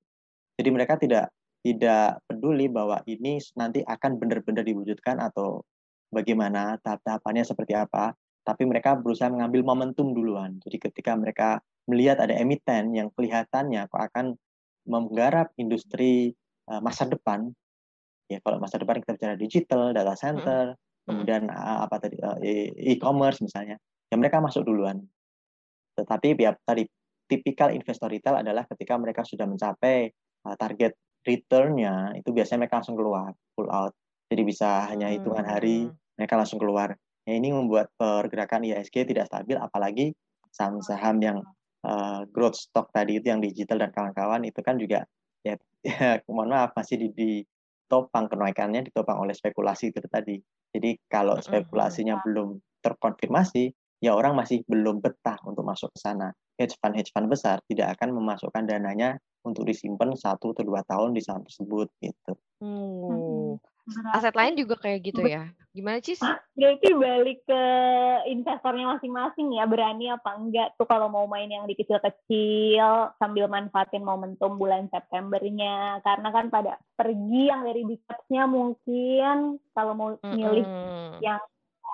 Jadi 0.59 0.69
mereka 0.75 0.99
tidak 0.99 1.31
tidak 1.59 2.23
peduli 2.27 2.71
bahwa 2.71 3.03
ini 3.07 3.39
nanti 3.59 3.83
akan 3.83 4.15
benar-benar 4.15 4.63
diwujudkan 4.63 5.19
atau 5.19 5.63
bagaimana 6.11 6.79
tahap-tahapannya 6.79 7.43
seperti 7.43 7.75
apa, 7.75 8.15
tapi 8.47 8.63
mereka 8.63 8.95
berusaha 8.95 9.27
mengambil 9.27 9.67
momentum 9.67 10.15
duluan. 10.15 10.55
Jadi 10.63 10.77
ketika 10.79 11.15
mereka 11.19 11.59
melihat 11.89 12.21
ada 12.21 12.37
emiten 12.37 12.93
yang 12.93 13.09
kelihatannya 13.17 13.89
kok 13.89 14.03
akan 14.13 14.37
menggarap 14.85 15.49
industri 15.57 16.37
uh, 16.69 16.79
masa 16.79 17.09
depan, 17.09 17.49
ya 18.29 18.37
kalau 18.45 18.61
masa 18.61 18.77
depan 18.77 19.01
kita 19.01 19.17
bicara 19.17 19.35
digital, 19.35 19.91
data 19.91 20.13
hmm. 20.13 20.21
center, 20.21 20.63
kemudian 21.09 21.49
uh, 21.49 21.89
apa 21.89 21.95
tadi 21.97 22.21
uh, 22.21 22.37
e-commerce 22.77 23.41
misalnya, 23.41 23.81
ya 24.07 24.15
mereka 24.15 24.37
masuk 24.37 24.65
duluan. 24.65 25.01
Tetapi 25.97 26.37
ya 26.37 26.53
tadi 26.61 26.85
tipikal 27.29 27.73
investor 27.73 28.09
retail 28.09 28.41
adalah 28.41 28.65
ketika 28.69 28.97
mereka 28.97 29.21
sudah 29.21 29.45
mencapai 29.45 30.09
target 30.55 30.95
return-nya 31.27 32.15
itu 32.15 32.31
biasanya 32.31 32.65
mereka 32.65 32.79
langsung 32.81 32.97
keluar, 32.97 33.35
pull 33.53 33.67
out. 33.69 33.91
Jadi 34.31 34.41
bisa 34.45 34.87
hanya 34.87 35.11
hitungan 35.11 35.43
hari 35.43 35.89
hmm. 35.89 35.93
mereka 36.15 36.39
langsung 36.39 36.61
keluar. 36.61 36.95
Ya, 37.27 37.37
ini 37.37 37.53
membuat 37.53 37.93
pergerakan 37.99 38.65
IHSG 38.65 39.05
tidak 39.05 39.29
stabil, 39.29 39.59
apalagi 39.59 40.15
saham-saham 40.49 41.21
yang 41.21 41.37
uh, 41.85 42.27
growth 42.31 42.57
stock 42.57 42.89
tadi 42.91 43.19
itu 43.21 43.29
yang 43.31 43.43
digital 43.43 43.79
dan 43.79 43.91
kawan-kawan 43.93 44.43
itu 44.47 44.59
kan 44.59 44.75
juga 44.79 45.05
ya, 45.43 45.55
ya 45.85 46.19
mohon 46.27 46.51
maaf 46.51 46.75
masih 46.75 46.99
di, 46.99 47.43
ditopang 47.89 48.29
kenaikannya 48.29 48.85
ditopang 48.85 49.17
oleh 49.17 49.33
spekulasi 49.33 49.89
itu 49.89 50.05
tadi. 50.05 50.37
Jadi 50.69 50.93
kalau 51.09 51.41
spekulasinya 51.41 52.21
belum 52.21 52.61
terkonfirmasi, 52.85 53.73
ya 54.05 54.13
orang 54.13 54.37
masih 54.37 54.61
belum 54.69 55.01
betah 55.01 55.41
untuk 55.49 55.65
masuk 55.65 55.89
ke 55.97 55.99
sana. 56.05 56.29
Hedge 56.61 56.77
fund 56.77 56.93
hedge 56.93 57.09
fund 57.09 57.25
besar 57.33 57.57
tidak 57.65 57.97
akan 57.97 58.13
memasukkan 58.13 58.69
dananya 58.69 59.17
untuk 59.41 59.65
disimpan 59.65 60.13
satu 60.13 60.53
atau 60.53 60.61
dua 60.61 60.85
tahun 60.85 61.17
di 61.17 61.25
saham 61.25 61.41
tersebut 61.41 61.89
gitu. 61.97 62.33
Hmm. 62.61 63.57
Aset 64.13 64.37
lain 64.37 64.53
juga 64.53 64.77
kayak 64.77 64.99
gitu 65.01 65.25
ya? 65.25 65.49
Gimana 65.79 66.03
sih? 66.03 66.19
Berarti 66.59 66.91
balik 66.91 67.39
ke 67.47 67.63
investornya 68.27 68.99
masing-masing 68.99 69.55
ya, 69.55 69.63
berani 69.63 70.11
apa 70.11 70.35
enggak 70.35 70.75
tuh 70.75 70.83
kalau 70.83 71.07
mau 71.07 71.23
main 71.23 71.47
yang 71.47 71.63
di 71.63 71.79
kecil-kecil 71.79 73.15
sambil 73.15 73.47
manfaatin 73.47 74.03
momentum 74.03 74.59
bulan 74.59 74.91
Septembernya. 74.91 76.03
Karena 76.03 76.35
kan 76.35 76.51
pada 76.51 76.75
pergi 76.99 77.47
yang 77.47 77.63
dari 77.63 77.87
bisnisnya 77.87 78.43
mungkin 78.43 79.63
kalau 79.71 79.95
mau 79.95 80.09
milih 80.19 80.67
mm 80.67 80.75
-hmm. 80.75 81.11
yang 81.23 81.39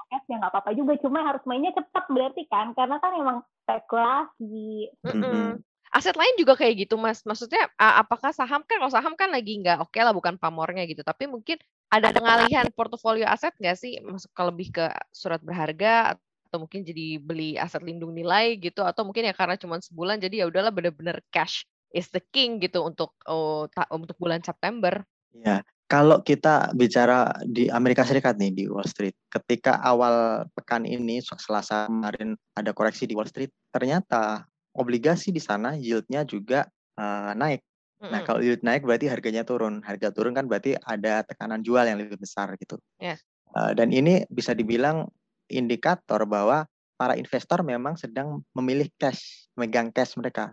cash 0.10 0.26
ya 0.30 0.42
nggak 0.42 0.54
apa-apa 0.54 0.74
juga, 0.74 0.98
cuma 0.98 1.22
harus 1.22 1.46
mainnya 1.46 1.74
cepat 1.78 2.10
berarti 2.10 2.50
kan, 2.50 2.74
karena 2.74 2.98
kan 2.98 3.14
emang 3.14 3.38
spekulasi. 3.66 4.90
Mm 5.06 5.22
-hmm 5.22 5.50
aset 5.96 6.12
lain 6.20 6.36
juga 6.36 6.60
kayak 6.60 6.76
gitu 6.86 7.00
mas 7.00 7.24
maksudnya 7.24 7.72
apakah 7.80 8.36
saham 8.36 8.68
kan 8.68 8.84
kalau 8.84 8.92
saham 8.92 9.16
kan 9.16 9.32
lagi 9.32 9.56
nggak 9.64 9.80
oke 9.80 9.96
okay 9.96 10.04
lah 10.04 10.12
bukan 10.12 10.36
pamornya 10.36 10.84
gitu 10.84 11.08
tapi 11.08 11.24
mungkin 11.24 11.56
ada 11.96 12.12
pengalihan 12.12 12.68
portofolio 12.76 13.24
aset 13.28 13.56
nggak 13.56 13.78
sih 13.80 14.04
masuk 14.04 14.32
ke 14.36 14.42
lebih 14.44 14.68
ke 14.76 14.86
surat 15.16 15.40
berharga 15.40 16.20
atau 16.52 16.58
mungkin 16.64 16.84
jadi 16.84 17.20
beli 17.20 17.56
aset 17.56 17.84
lindung 17.84 18.12
nilai 18.12 18.60
gitu 18.60 18.84
atau 18.84 19.08
mungkin 19.08 19.28
ya 19.28 19.34
karena 19.36 19.56
cuma 19.56 19.80
sebulan 19.80 20.20
jadi 20.20 20.44
ya 20.44 20.46
udahlah 20.52 20.72
bener-bener 20.72 21.24
cash 21.32 21.64
is 21.96 22.12
the 22.12 22.20
king 22.36 22.60
gitu 22.60 22.84
untuk 22.84 23.16
oh, 23.32 23.72
untuk 23.92 24.20
bulan 24.20 24.44
September. 24.44 25.00
Ya, 25.36 25.64
kalau 25.88 26.20
kita 26.24 26.76
bicara 26.76 27.32
di 27.48 27.72
Amerika 27.72 28.04
Serikat 28.04 28.36
nih 28.36 28.52
di 28.52 28.64
Wall 28.68 28.88
Street, 28.88 29.16
ketika 29.32 29.80
awal 29.84 30.48
pekan 30.56 30.84
ini 30.84 31.24
Selasa 31.24 31.88
kemarin 31.88 32.36
ada 32.56 32.76
koreksi 32.76 33.08
di 33.08 33.16
Wall 33.16 33.32
Street, 33.32 33.52
ternyata 33.72 34.44
obligasi 34.76 35.32
di 35.32 35.40
sana 35.40 35.76
yieldnya 35.80 36.28
juga 36.28 36.68
uh, 37.00 37.32
naik. 37.32 37.64
Nah 38.04 38.22
kalau 38.28 38.44
yield 38.44 38.62
naik 38.62 38.84
berarti 38.84 39.08
harganya 39.08 39.48
turun. 39.48 39.80
Harga 39.82 40.12
turun 40.12 40.36
kan 40.36 40.46
berarti 40.46 40.76
ada 40.84 41.24
tekanan 41.24 41.64
jual 41.64 41.88
yang 41.88 41.98
lebih 41.98 42.20
besar 42.20 42.54
gitu. 42.60 42.76
Yes. 43.00 43.24
Uh, 43.56 43.72
dan 43.72 43.96
ini 43.96 44.28
bisa 44.28 44.52
dibilang 44.52 45.08
indikator 45.48 46.28
bahwa 46.28 46.68
para 47.00 47.16
investor 47.16 47.64
memang 47.64 47.96
sedang 47.96 48.44
memilih 48.52 48.92
cash, 49.00 49.48
megang 49.56 49.92
cash 49.96 50.20
mereka. 50.20 50.52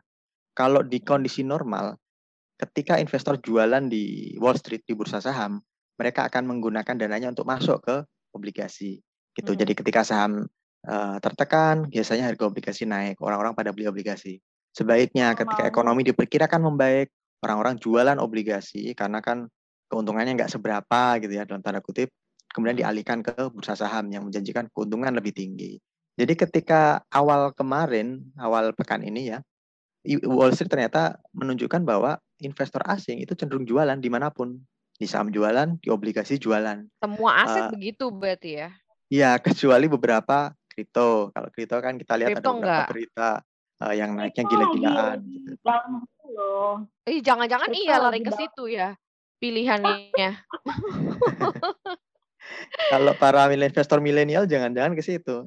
Kalau 0.54 0.84
di 0.84 1.00
kondisi 1.02 1.42
normal, 1.42 1.96
ketika 2.60 3.00
investor 3.00 3.40
jualan 3.40 3.88
di 3.90 4.36
Wall 4.38 4.58
Street 4.58 4.86
di 4.86 4.94
bursa 4.94 5.18
saham, 5.18 5.58
mereka 5.98 6.28
akan 6.28 6.46
menggunakan 6.46 6.94
dananya 6.94 7.32
untuk 7.32 7.46
masuk 7.48 7.82
ke 7.82 7.96
obligasi 8.34 9.02
gitu. 9.34 9.54
Hmm. 9.54 9.60
Jadi 9.64 9.72
ketika 9.74 10.04
saham 10.04 10.46
uh, 10.86 11.16
tertekan, 11.18 11.88
biasanya 11.88 12.28
harga 12.28 12.44
obligasi 12.46 12.84
naik, 12.84 13.18
orang-orang 13.22 13.56
pada 13.56 13.72
beli 13.72 13.88
obligasi. 13.88 14.38
Sebaiknya 14.72 15.36
ketika 15.36 15.68
ekonomi 15.68 16.04
diperkirakan 16.04 16.64
membaik, 16.64 17.12
orang-orang 17.42 17.76
jualan 17.82 18.18
obligasi 18.22 18.94
karena 18.94 19.18
kan 19.18 19.50
keuntungannya 19.90 20.38
nggak 20.38 20.52
seberapa 20.52 21.20
gitu 21.20 21.32
ya 21.36 21.44
dalam 21.44 21.60
tanda 21.60 21.84
kutip, 21.84 22.08
kemudian 22.54 22.80
hmm. 22.80 22.82
dialihkan 22.86 23.18
ke 23.20 23.34
bursa 23.52 23.76
saham 23.76 24.08
yang 24.08 24.24
menjanjikan 24.24 24.70
keuntungan 24.72 25.12
lebih 25.12 25.36
tinggi. 25.36 25.76
Jadi 26.16 26.32
ketika 26.36 27.04
awal 27.12 27.52
kemarin, 27.52 28.20
awal 28.40 28.72
pekan 28.76 29.04
ini 29.04 29.36
ya, 29.36 29.38
Wall 30.26 30.52
Street 30.52 30.68
ternyata 30.68 31.20
menunjukkan 31.32 31.86
bahwa 31.86 32.18
investor 32.42 32.82
asing 32.90 33.22
itu 33.22 33.38
cenderung 33.38 33.64
jualan 33.64 33.96
di 33.98 34.10
mana 34.10 34.28
pun. 34.32 34.58
Di 34.92 35.10
saham 35.10 35.34
jualan, 35.34 35.82
di 35.82 35.90
obligasi 35.90 36.38
jualan. 36.38 36.86
Semua 37.02 37.42
aset 37.42 37.66
uh, 37.66 37.70
begitu 37.74 38.06
berarti 38.12 38.50
ya? 38.54 38.68
Iya, 39.10 39.30
kecuali 39.46 39.90
beberapa 39.90 40.54
kripto. 40.70 41.32
Kalau 41.34 41.48
kripto 41.50 41.76
kan 41.82 41.98
kita 41.98 42.14
lihat 42.22 42.38
kripto 42.38 42.46
ada 42.46 42.54
beberapa 42.54 42.70
enggak. 42.70 42.88
berita 42.92 43.30
uh, 43.82 43.94
yang 43.94 44.14
naiknya 44.14 44.44
gila-gilaan 44.46 45.18
gitu. 45.26 45.58
Eh, 47.10 47.18
jangan-jangan 47.18 47.70
iya 47.74 47.98
lari 47.98 48.22
ke 48.22 48.30
situ 48.30 48.70
ya 48.70 48.94
pilihannya. 49.42 50.30
Kalau 52.94 53.12
para 53.18 53.50
investor 53.50 53.98
milenial 53.98 54.46
jangan-jangan 54.46 54.94
ke 54.94 55.02
situ. 55.02 55.42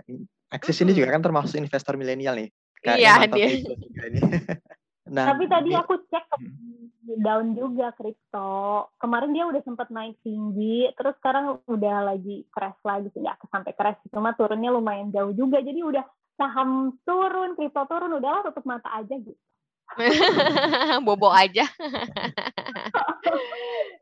Akses 0.52 0.84
ini 0.84 0.92
juga 0.92 1.16
kan 1.16 1.24
termasuk 1.24 1.56
investor 1.56 1.96
milenial 1.96 2.36
nih. 2.36 2.52
iya 3.00 3.24
dia. 3.26 3.48
nah, 5.16 5.34
Tapi 5.34 5.48
tadi 5.48 5.72
aku 5.74 5.96
cek 6.12 6.26
down 7.24 7.56
juga 7.56 7.96
kripto. 7.96 8.92
Kemarin 9.00 9.32
dia 9.32 9.48
udah 9.48 9.62
sempat 9.64 9.88
naik 9.90 10.20
tinggi, 10.22 10.92
terus 11.00 11.16
sekarang 11.24 11.64
udah 11.66 12.14
lagi 12.14 12.46
crash 12.52 12.78
lagi 12.86 13.10
sih, 13.16 13.24
nggak 13.24 13.48
sampai 13.50 13.74
crash, 13.74 14.00
cuma 14.12 14.38
turunnya 14.38 14.70
lumayan 14.74 15.10
jauh 15.10 15.34
juga. 15.34 15.62
Jadi 15.64 15.82
udah 15.82 16.06
saham 16.36 17.00
turun, 17.08 17.56
kripto 17.56 17.84
turun, 17.88 18.20
udahlah 18.20 18.44
tutup 18.48 18.66
mata 18.68 18.90
aja 18.92 19.16
gitu. 19.16 19.40
Bobo 21.06 21.30
aja. 21.30 21.66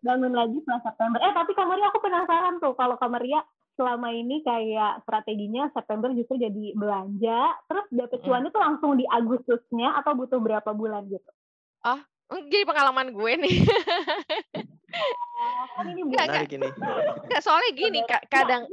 Bangun 0.06 0.34
lagi 0.36 0.58
setelah 0.64 0.82
September. 0.84 1.20
Eh 1.20 1.32
tapi 1.32 1.52
Kamaria 1.56 1.88
aku 1.92 2.00
penasaran 2.04 2.60
tuh 2.60 2.76
kalau 2.76 2.96
Kamaria 3.00 3.40
selama 3.74 4.14
ini 4.14 4.46
kayak 4.46 5.02
strateginya 5.08 5.72
September 5.74 6.14
justru 6.14 6.38
jadi 6.38 6.78
belanja, 6.78 7.58
terus 7.66 7.86
dapet 7.90 8.22
cuannya 8.22 8.54
tuh 8.54 8.62
langsung 8.62 8.92
di 9.00 9.06
Agustusnya 9.10 9.98
atau 9.98 10.14
butuh 10.14 10.38
berapa 10.38 10.70
bulan 10.78 11.10
gitu? 11.10 11.32
Ah, 11.82 12.06
jadi 12.30 12.70
pengalaman 12.70 13.14
gue 13.14 13.34
nih. 13.44 13.58
Oh, 15.74 15.82
ini 15.90 16.06
Enggak, 16.06 16.46
gini. 16.46 16.70
Enggak, 16.70 17.42
soalnya 17.42 17.74
gini, 17.74 18.06
kadang 18.30 18.70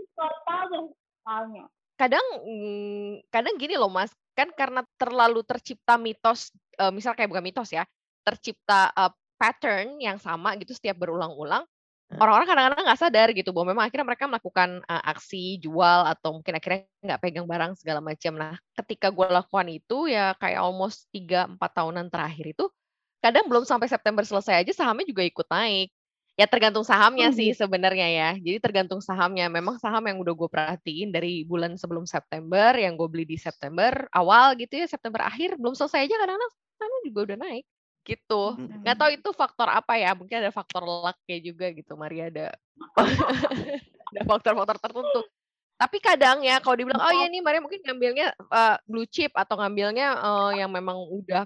kadang 2.00 2.24
mm, 2.40 3.28
kadang 3.28 3.54
gini 3.60 3.76
loh 3.76 3.92
Mas, 3.92 4.08
kan 4.32 4.48
karena 4.56 4.80
terlalu 4.96 5.44
tercipta 5.44 6.00
mitos, 6.00 6.48
uh, 6.80 6.88
misal 6.88 7.12
kayak 7.12 7.28
bukan 7.28 7.44
mitos 7.44 7.68
ya, 7.68 7.84
tercipta 8.24 8.88
uh, 8.96 9.12
pattern 9.36 10.00
yang 10.00 10.16
sama 10.16 10.56
gitu 10.56 10.72
setiap 10.72 10.96
berulang-ulang, 10.96 11.68
orang-orang 12.16 12.48
kadang-kadang 12.48 12.84
nggak 12.88 13.00
sadar 13.00 13.28
gitu 13.36 13.52
bahwa 13.54 13.76
memang 13.76 13.84
akhirnya 13.86 14.06
mereka 14.08 14.24
melakukan 14.26 14.82
uh, 14.88 15.02
aksi 15.12 15.60
jual 15.62 16.00
atau 16.08 16.40
mungkin 16.40 16.56
akhirnya 16.58 16.88
nggak 17.04 17.20
pegang 17.20 17.46
barang 17.46 17.72
segala 17.78 18.00
macam. 18.02 18.32
Nah, 18.34 18.56
ketika 18.80 19.12
gue 19.12 19.26
lakukan 19.30 19.68
itu 19.70 20.10
ya 20.10 20.34
kayak 20.40 20.58
almost 20.58 21.06
3 21.14 21.54
4 21.54 21.60
tahunan 21.60 22.08
terakhir 22.10 22.56
itu 22.56 22.66
kadang 23.20 23.46
belum 23.46 23.68
sampai 23.68 23.86
September 23.86 24.24
selesai 24.24 24.64
aja 24.64 24.72
sahamnya 24.72 25.06
juga 25.06 25.22
ikut 25.22 25.46
naik. 25.46 25.92
Ya 26.40 26.48
tergantung 26.48 26.88
sahamnya 26.88 27.28
sih 27.36 27.52
gitu. 27.52 27.68
sebenarnya 27.68 28.08
ya. 28.08 28.30
Jadi 28.40 28.56
tergantung 28.64 29.04
sahamnya. 29.04 29.52
Memang 29.52 29.76
saham 29.76 30.00
yang 30.08 30.16
udah 30.16 30.32
gue 30.32 30.48
perhatiin 30.48 31.12
dari 31.12 31.44
bulan 31.44 31.76
sebelum 31.76 32.08
September, 32.08 32.72
yang 32.80 32.96
gue 32.96 33.08
beli 33.12 33.28
di 33.28 33.36
September 33.36 34.08
awal 34.16 34.56
gitu 34.56 34.80
ya, 34.80 34.88
September 34.88 35.20
akhir 35.20 35.60
belum 35.60 35.76
selesai 35.76 36.08
aja 36.08 36.16
kadang-kadang 36.16 36.52
sahamnya 36.80 37.00
juga 37.04 37.20
udah 37.28 37.36
naik 37.44 37.66
gitu. 38.08 38.42
Nggak 38.56 38.96
tahu 38.96 39.10
itu 39.12 39.28
faktor 39.36 39.68
apa 39.68 40.00
ya? 40.00 40.16
Mungkin 40.16 40.36
ada 40.40 40.48
faktor 40.48 40.80
luck-nya 40.88 41.38
juga 41.44 41.68
gitu. 41.76 41.92
Maria 42.00 42.32
ada 42.32 42.46
ada 44.16 44.22
faktor-faktor 44.24 44.80
tertentu. 44.80 45.20
Tapi 45.76 45.96
kadang 46.00 46.40
ya 46.40 46.56
kalau 46.60 46.76
dibilang 46.76 47.00
oh 47.00 47.12
iya 47.12 47.28
nih 47.28 47.40
Maria 47.44 47.60
mungkin 47.60 47.84
ngambilnya 47.84 48.32
eh, 48.32 48.76
blue 48.88 49.08
chip 49.08 49.32
atau 49.36 49.60
ngambilnya 49.60 50.08
eh, 50.16 50.50
yang 50.64 50.72
memang 50.72 50.96
udah 50.96 51.44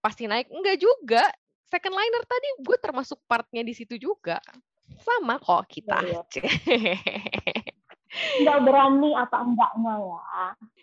pasti 0.00 0.24
naik. 0.24 0.48
Enggak 0.48 0.80
juga. 0.80 1.28
Second 1.70 1.94
liner 1.94 2.22
tadi 2.26 2.48
gue 2.66 2.76
termasuk 2.82 3.22
partnya 3.30 3.62
di 3.62 3.70
situ 3.70 3.94
juga. 3.94 4.42
Sama 4.98 5.38
kok 5.38 5.70
kita. 5.70 6.02
Iya, 6.02 6.26
Nggak 8.42 8.58
berani 8.66 9.14
apa 9.14 9.38
enggaknya 9.38 9.94
ya. 10.02 10.18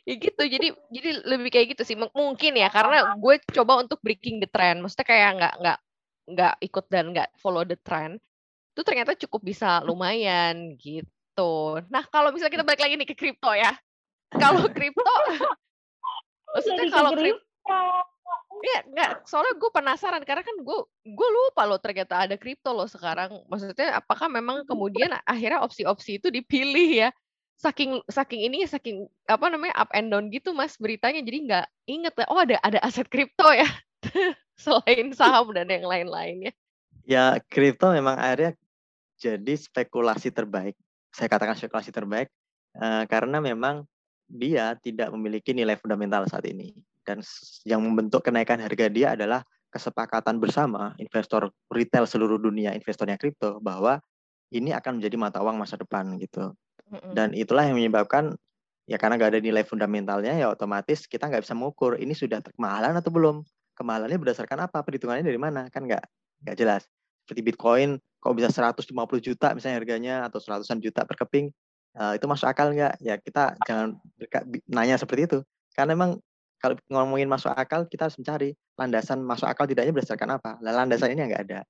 ya 0.08 0.13
gitu. 0.15 0.43
Jadi 0.47 0.67
jadi 0.95 1.10
lebih 1.28 1.52
kayak 1.52 1.76
gitu 1.76 1.84
sih. 1.84 2.00
Mungkin 2.00 2.56
ya 2.56 2.71
karena 2.71 3.19
gue 3.19 3.36
coba 3.52 3.84
untuk 3.84 4.00
breaking 4.00 4.39
the 4.39 4.47
trend. 4.47 4.80
Maksudnya 4.80 5.04
kayak 5.04 5.30
nggak 5.36 5.54
nggak 5.60 5.80
nggak 6.28 6.54
ikut 6.63 6.86
dan 6.88 7.12
nggak 7.12 7.30
follow 7.36 7.67
the 7.67 7.76
trend. 7.84 8.23
Itu 8.71 8.88
ternyata 8.88 9.12
cukup 9.19 9.43
bisa 9.43 9.84
lumayan 9.84 10.80
gitu. 10.80 11.84
Nah 11.91 12.08
kalau 12.08 12.32
misalnya 12.32 12.56
kita 12.56 12.63
balik 12.63 12.80
lagi 12.80 12.95
nih 12.95 13.08
ke 13.12 13.15
kripto 13.19 13.52
ya. 13.52 13.76
Kalau 14.32 14.71
kripto, 14.71 15.04
maksudnya 16.56 16.88
kalau 16.91 17.12
kripto. 17.12 17.80
Iya, 18.58 18.80
enggak. 18.89 19.12
Soalnya 19.30 19.54
gue 19.58 19.70
penasaran 19.70 20.24
karena 20.26 20.41
kan 20.41 20.56
gue 20.60 20.80
gue 21.06 21.30
lupa 21.30 21.63
loh 21.70 21.78
ternyata 21.78 22.26
ada 22.26 22.36
kripto 22.36 22.74
loh 22.74 22.89
sekarang. 22.89 23.46
Maksudnya 23.46 24.02
apakah 24.02 24.28
memang 24.28 24.65
kemudian 24.65 25.13
akhirnya 25.24 25.62
opsi-opsi 25.62 26.17
itu 26.17 26.34
dipilih 26.34 27.08
ya? 27.08 27.10
Saking 27.58 28.06
saking 28.06 28.41
ini 28.46 28.70
saking 28.70 29.10
apa 29.26 29.50
namanya 29.50 29.74
up 29.82 29.89
and 29.98 30.13
down 30.13 30.30
gitu 30.30 30.54
mas 30.54 30.78
beritanya 30.78 31.22
jadi 31.26 31.38
nggak 31.46 31.65
inget. 31.89 32.13
Oh 32.30 32.38
ada 32.38 32.62
ada 32.62 32.78
aset 32.86 33.10
kripto 33.10 33.50
ya 33.50 33.65
selain 34.62 35.13
saham 35.13 35.54
dan 35.54 35.70
yang 35.70 35.86
lain-lainnya. 35.86 36.54
Ya, 37.08 37.39
kripto 37.48 37.93
memang 37.93 38.20
akhirnya 38.20 38.54
jadi 39.17 39.54
spekulasi 39.58 40.30
terbaik. 40.30 40.76
Saya 41.13 41.32
katakan 41.32 41.58
spekulasi 41.58 41.89
terbaik 41.89 42.30
eh, 42.78 43.04
karena 43.10 43.41
memang 43.41 43.88
dia 44.28 44.76
tidak 44.84 45.10
memiliki 45.15 45.56
nilai 45.56 45.80
fundamental 45.80 46.28
saat 46.28 46.46
ini. 46.46 46.76
Dan 47.08 47.24
yang 47.63 47.80
membentuk 47.80 48.28
kenaikan 48.28 48.60
harga 48.60 48.91
dia 48.91 49.15
adalah 49.15 49.48
kesepakatan 49.72 50.43
bersama 50.43 50.91
investor 51.00 51.56
retail 51.72 52.04
seluruh 52.04 52.36
dunia, 52.36 52.76
investornya 52.76 53.15
kripto, 53.15 53.63
bahwa 53.63 54.04
ini 54.52 54.76
akan 54.76 55.00
menjadi 55.00 55.15
mata 55.15 55.39
uang 55.39 55.56
masa 55.56 55.80
depan 55.80 56.20
gitu. 56.20 56.52
Dan 57.15 57.36
itulah 57.36 57.67
yang 57.67 57.80
menyebabkan 57.80 58.36
ya 58.88 58.96
karena 58.96 59.20
nggak 59.20 59.36
ada 59.36 59.41
nilai 59.43 59.63
fundamentalnya 59.67 60.39
ya 60.39 60.48
otomatis 60.48 61.04
kita 61.04 61.28
nggak 61.28 61.43
bisa 61.43 61.52
mengukur 61.52 62.00
ini 62.00 62.15
sudah 62.15 62.39
kemahalan 62.43 62.96
atau 62.96 63.12
belum. 63.12 63.43
Kemahalannya 63.76 64.17
berdasarkan 64.17 64.67
apa? 64.67 64.82
Perhitungannya 64.82 65.28
dari 65.28 65.39
mana? 65.39 65.67
Kan 65.67 65.88
nggak 65.88 66.04
nggak 66.48 66.56
jelas. 66.56 66.88
Seperti 67.28 67.43
Bitcoin 67.43 68.00
kok 68.24 68.34
bisa 68.34 68.50
150 68.50 68.88
juta 69.20 69.52
misalnya 69.52 69.76
harganya 69.84 70.15
atau 70.26 70.39
seratusan 70.39 70.80
juta 70.80 71.04
per 71.04 71.20
keping 71.20 71.52
eh, 72.00 72.13
itu 72.15 72.26
masuk 72.26 72.48
akal 72.48 72.72
nggak? 72.72 73.04
Ya 73.04 73.20
kita 73.20 73.60
jangan 73.67 74.00
nanya 74.72 74.96
seperti 74.96 75.28
itu. 75.28 75.39
Karena 75.76 75.93
memang 75.93 76.17
kalau 76.58 76.76
ngomongin 76.89 77.30
masuk 77.30 77.54
akal 77.54 77.86
kita 77.86 78.10
harus 78.10 78.17
mencari 78.17 78.50
landasan 78.78 79.22
masuk 79.22 79.46
akal 79.46 79.70
tidaknya 79.70 79.93
berdasarkan 79.93 80.41
apa. 80.41 80.58
Lah 80.62 80.74
landasan 80.74 81.13
ini 81.13 81.30
nggak 81.30 81.43
ada. 81.50 81.62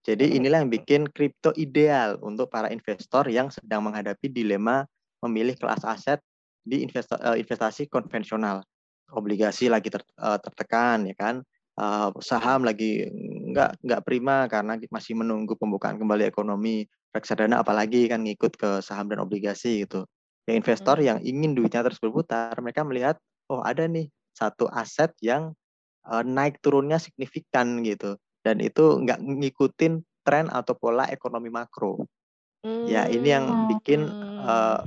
Jadi 0.00 0.32
inilah 0.40 0.64
yang 0.64 0.72
bikin 0.72 1.02
kripto 1.12 1.52
ideal 1.60 2.16
untuk 2.24 2.48
para 2.48 2.72
investor 2.72 3.28
yang 3.28 3.52
sedang 3.52 3.84
menghadapi 3.84 4.32
dilema 4.32 4.88
memilih 5.20 5.52
kelas 5.60 5.84
aset 5.84 6.18
di 6.64 6.88
eh, 6.88 7.36
investasi 7.36 7.90
konvensional. 7.92 8.64
Obligasi 9.12 9.68
lagi 9.68 9.92
ter- 9.92 10.06
eh, 10.06 10.38
tertekan 10.40 11.04
ya 11.04 11.14
kan. 11.18 11.36
Eh, 11.76 12.08
saham 12.24 12.64
lagi 12.64 13.04
nggak 13.52 13.84
nggak 13.84 14.00
prima 14.06 14.48
karena 14.48 14.80
masih 14.88 15.18
menunggu 15.20 15.52
pembukaan 15.60 16.00
kembali 16.00 16.24
ekonomi. 16.32 16.88
Reksadana 17.10 17.60
apalagi 17.60 18.06
kan 18.06 18.22
ngikut 18.22 18.54
ke 18.56 18.70
saham 18.80 19.10
dan 19.10 19.20
obligasi 19.20 19.84
gitu. 19.84 20.06
Yang 20.48 20.56
investor 20.64 20.96
Hmm. 20.96 21.06
yang 21.06 21.18
ingin 21.20 21.52
duitnya 21.58 21.84
terus 21.84 22.00
berputar, 22.00 22.54
mereka 22.62 22.86
melihat 22.86 23.20
oh 23.50 23.60
ada 23.60 23.84
nih 23.84 24.08
satu 24.40 24.64
aset 24.72 25.12
yang 25.20 25.52
eh, 26.08 26.24
naik 26.24 26.64
turunnya 26.64 26.96
signifikan 26.96 27.84
gitu 27.84 28.16
dan 28.40 28.56
itu 28.64 29.04
nggak 29.04 29.20
ngikutin 29.20 30.00
tren 30.24 30.48
atau 30.48 30.72
pola 30.72 31.04
ekonomi 31.12 31.52
makro. 31.52 32.08
Ya 32.88 33.04
ini 33.12 33.28
yang 33.28 33.44
Hmm. 33.52 33.68
bikin 33.68 34.00
eh, 34.40 34.80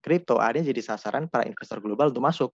kripto 0.00 0.40
akhirnya 0.40 0.72
jadi 0.72 0.80
sasaran 0.94 1.28
para 1.28 1.44
investor 1.44 1.84
global 1.84 2.08
untuk 2.08 2.24
masuk. 2.24 2.50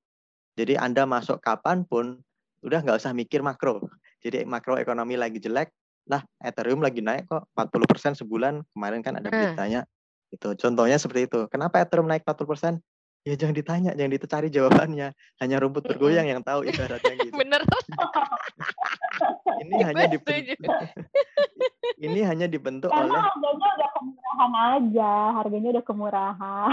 Jadi 0.59 0.75
Anda 0.77 1.07
masuk 1.07 1.39
kapan 1.39 1.87
pun 1.87 2.19
udah 2.67 2.83
nggak 2.83 2.99
usah 2.99 3.15
mikir 3.15 3.41
makro. 3.47 3.87
Jadi 4.23 4.47
makro 4.47 4.79
ekonomi 4.79 5.19
lagi 5.19 5.43
jelek, 5.43 5.71
lah 6.07 6.23
Ethereum 6.43 6.83
lagi 6.83 7.03
naik 7.03 7.27
kok 7.31 7.47
40% 7.55 8.19
sebulan. 8.19 8.63
Kemarin 8.75 9.01
kan 9.03 9.19
ada 9.19 9.31
Nah. 9.31 9.35
beritanya. 9.35 9.81
Itu 10.33 10.55
contohnya 10.57 10.97
seperti 10.97 11.29
itu. 11.29 11.41
Kenapa 11.53 11.83
Ethereum 11.83 12.09
naik 12.09 12.25
40%? 12.27 12.81
Ya 13.23 13.39
jangan 13.39 13.55
ditanya, 13.55 13.91
jangan 13.95 14.13
dicari 14.19 14.49
jawabannya. 14.51 15.15
Hanya 15.39 15.57
rumput 15.63 15.87
bergoyang 15.87 16.27
yang 16.27 16.43
tahu 16.43 16.67
ibaratnya 16.67 17.15
gitu. 17.23 17.31
Bener. 17.43 17.63
Ini 19.63 19.77
hanya 19.89 20.05
dibentuk, 20.11 20.59
ini 22.07 22.21
hanya 22.27 22.47
dibentuk 22.51 22.91
Karena 22.91 23.15
oleh 23.15 23.23
harganya 23.23 23.69
udah 23.79 23.91
kemurahan 23.95 24.53
aja, 24.75 25.13
harganya 25.39 25.69
udah 25.79 25.85
kemurahan. 25.87 26.71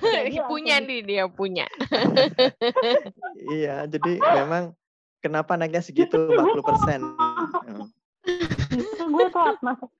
Jadi 0.00 0.38
punya 0.48 0.80
langsung 0.80 0.88
nih 0.88 1.00
dia 1.04 1.24
punya. 1.28 1.66
iya, 3.52 3.84
jadi 3.84 4.22
memang 4.22 4.72
kenapa 5.20 5.58
naiknya 5.60 5.84
segitu 5.84 6.16
40%? 6.16 6.32
Hmm. 7.12 7.90
Justru 8.72 9.04
gue 9.12 9.26
telat 9.34 9.58
masuk. 9.60 9.90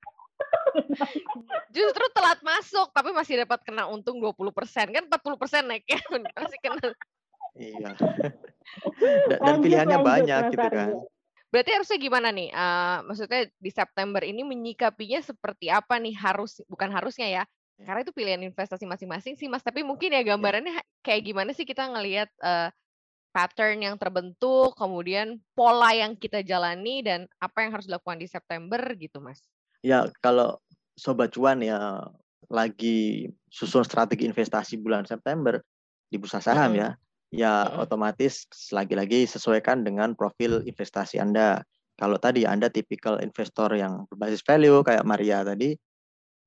Justru 1.75 2.05
telat 2.13 2.39
masuk 2.41 2.89
tapi 2.93 3.09
masih 3.13 3.43
dapat 3.43 3.59
kena 3.65 3.89
untung 3.89 4.21
20%. 4.21 4.93
Kan 4.93 5.03
40% 5.09 5.65
naiknya 5.65 5.99
masih 6.37 6.59
kena. 6.61 6.87
Iya. 7.57 7.89
Dan, 9.27 9.29
dan 9.29 9.39
Lanjut, 9.41 9.63
pilihannya 9.65 9.97
lanjut, 9.97 10.09
banyak 10.11 10.41
Mas 10.43 10.53
gitu 10.53 10.67
kan. 10.69 10.89
Berarti 11.47 11.71
harusnya 11.73 11.97
gimana 11.97 12.27
nih? 12.29 12.49
Eh, 12.51 12.97
maksudnya 13.07 13.41
di 13.55 13.71
September 13.71 14.21
ini 14.21 14.41
menyikapinya 14.43 15.19
seperti 15.23 15.71
apa 15.71 15.97
nih? 15.97 16.13
Harus 16.13 16.61
bukan 16.67 16.91
harusnya 16.91 17.27
ya. 17.27 17.43
Karena 17.77 18.01
itu 18.01 18.13
pilihan 18.13 18.41
investasi 18.41 18.89
masing-masing 18.89 19.37
sih 19.37 19.47
Mas. 19.47 19.63
Tapi 19.63 19.85
mungkin 19.85 20.09
ya 20.09 20.21
gambarannya 20.25 20.81
kayak 21.05 21.21
gimana 21.23 21.53
sih 21.53 21.63
kita 21.63 21.87
ngelihat 21.87 22.29
eh, 22.41 22.69
pattern 23.31 23.85
yang 23.85 23.95
terbentuk, 24.01 24.73
kemudian 24.73 25.37
pola 25.53 25.93
yang 25.93 26.17
kita 26.17 26.41
jalani 26.41 27.05
dan 27.05 27.29
apa 27.37 27.63
yang 27.63 27.71
harus 27.77 27.85
dilakukan 27.85 28.17
di 28.17 28.27
September 28.27 28.81
gitu 28.97 29.21
Mas. 29.21 29.45
Ya 29.85 30.09
kalau 30.25 30.57
sobat 30.97 31.29
cuan 31.29 31.61
ya 31.61 32.01
lagi 32.49 33.29
susun 33.53 33.85
strategi 33.85 34.25
investasi 34.25 34.81
bulan 34.81 35.05
September 35.05 35.61
di 36.09 36.17
bursa 36.17 36.41
saham 36.41 36.73
ya, 36.73 36.95
ya 37.29 37.67
otomatis 37.77 38.47
lagi-lagi 38.73 39.27
sesuaikan 39.29 39.85
dengan 39.85 40.17
profil 40.17 40.65
investasi 40.65 41.21
Anda. 41.21 41.61
Kalau 41.97 42.17
tadi 42.21 42.45
Anda 42.45 42.71
tipikal 42.71 43.21
investor 43.21 43.73
yang 43.77 44.05
berbasis 44.07 44.41
value 44.45 44.85
kayak 44.85 45.03
Maria 45.03 45.43
tadi, 45.43 45.75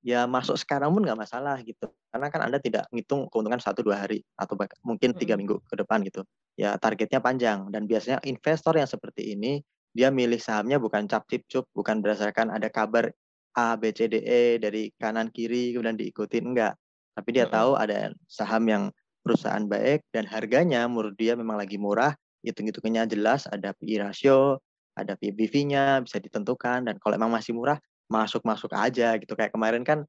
ya 0.01 0.25
masuk 0.25 0.57
sekarang 0.57 0.95
pun 0.95 1.05
nggak 1.05 1.21
masalah 1.21 1.61
gitu. 1.61 1.91
Karena 2.11 2.27
kan 2.33 2.41
Anda 2.49 2.59
tidak 2.63 2.89
ngitung 2.91 3.29
keuntungan 3.29 3.61
satu 3.61 3.85
dua 3.85 4.01
hari 4.03 4.25
atau 4.39 4.57
mungkin 4.83 5.13
tiga 5.15 5.37
minggu 5.37 5.61
ke 5.69 5.75
depan 5.77 6.01
gitu. 6.07 6.25
Ya 6.57 6.75
targetnya 6.81 7.21
panjang 7.21 7.69
dan 7.69 7.85
biasanya 7.85 8.23
investor 8.25 8.79
yang 8.79 8.89
seperti 8.89 9.37
ini 9.37 9.61
dia 9.91 10.09
milih 10.09 10.39
sahamnya 10.39 10.79
bukan 10.79 11.11
cap 11.11 11.27
cip 11.27 11.45
cup, 11.51 11.67
bukan 11.75 11.99
berdasarkan 11.99 12.55
ada 12.55 12.71
kabar 12.71 13.11
A, 13.57 13.75
B, 13.75 13.91
C, 13.91 14.07
D, 14.07 14.23
E 14.23 14.59
dari 14.63 14.93
kanan 14.99 15.31
kiri 15.35 15.75
kemudian 15.75 15.99
diikutin 15.99 16.55
enggak. 16.55 16.75
Tapi 17.17 17.29
dia 17.35 17.47
Mm-mm. 17.49 17.57
tahu 17.57 17.71
ada 17.77 18.15
saham 18.31 18.65
yang 18.71 18.85
perusahaan 19.21 19.67
baik 19.67 20.07
dan 20.15 20.25
harganya 20.25 20.87
menurut 20.87 21.19
dia 21.19 21.37
memang 21.37 21.61
lagi 21.61 21.77
murah, 21.77 22.15
hitung-hitungannya 22.47 23.11
jelas, 23.11 23.45
ada 23.51 23.77
PI 23.77 24.01
ratio, 24.01 24.63
ada 24.97 25.17
PBV-nya 25.17 26.05
bisa 26.05 26.19
ditentukan 26.19 26.89
dan 26.89 26.95
kalau 27.01 27.15
emang 27.17 27.33
masih 27.33 27.55
murah 27.57 27.79
masuk-masuk 28.11 28.75
aja 28.75 29.15
gitu 29.23 29.33
kayak 29.39 29.55
kemarin 29.55 29.87
kan 29.87 30.03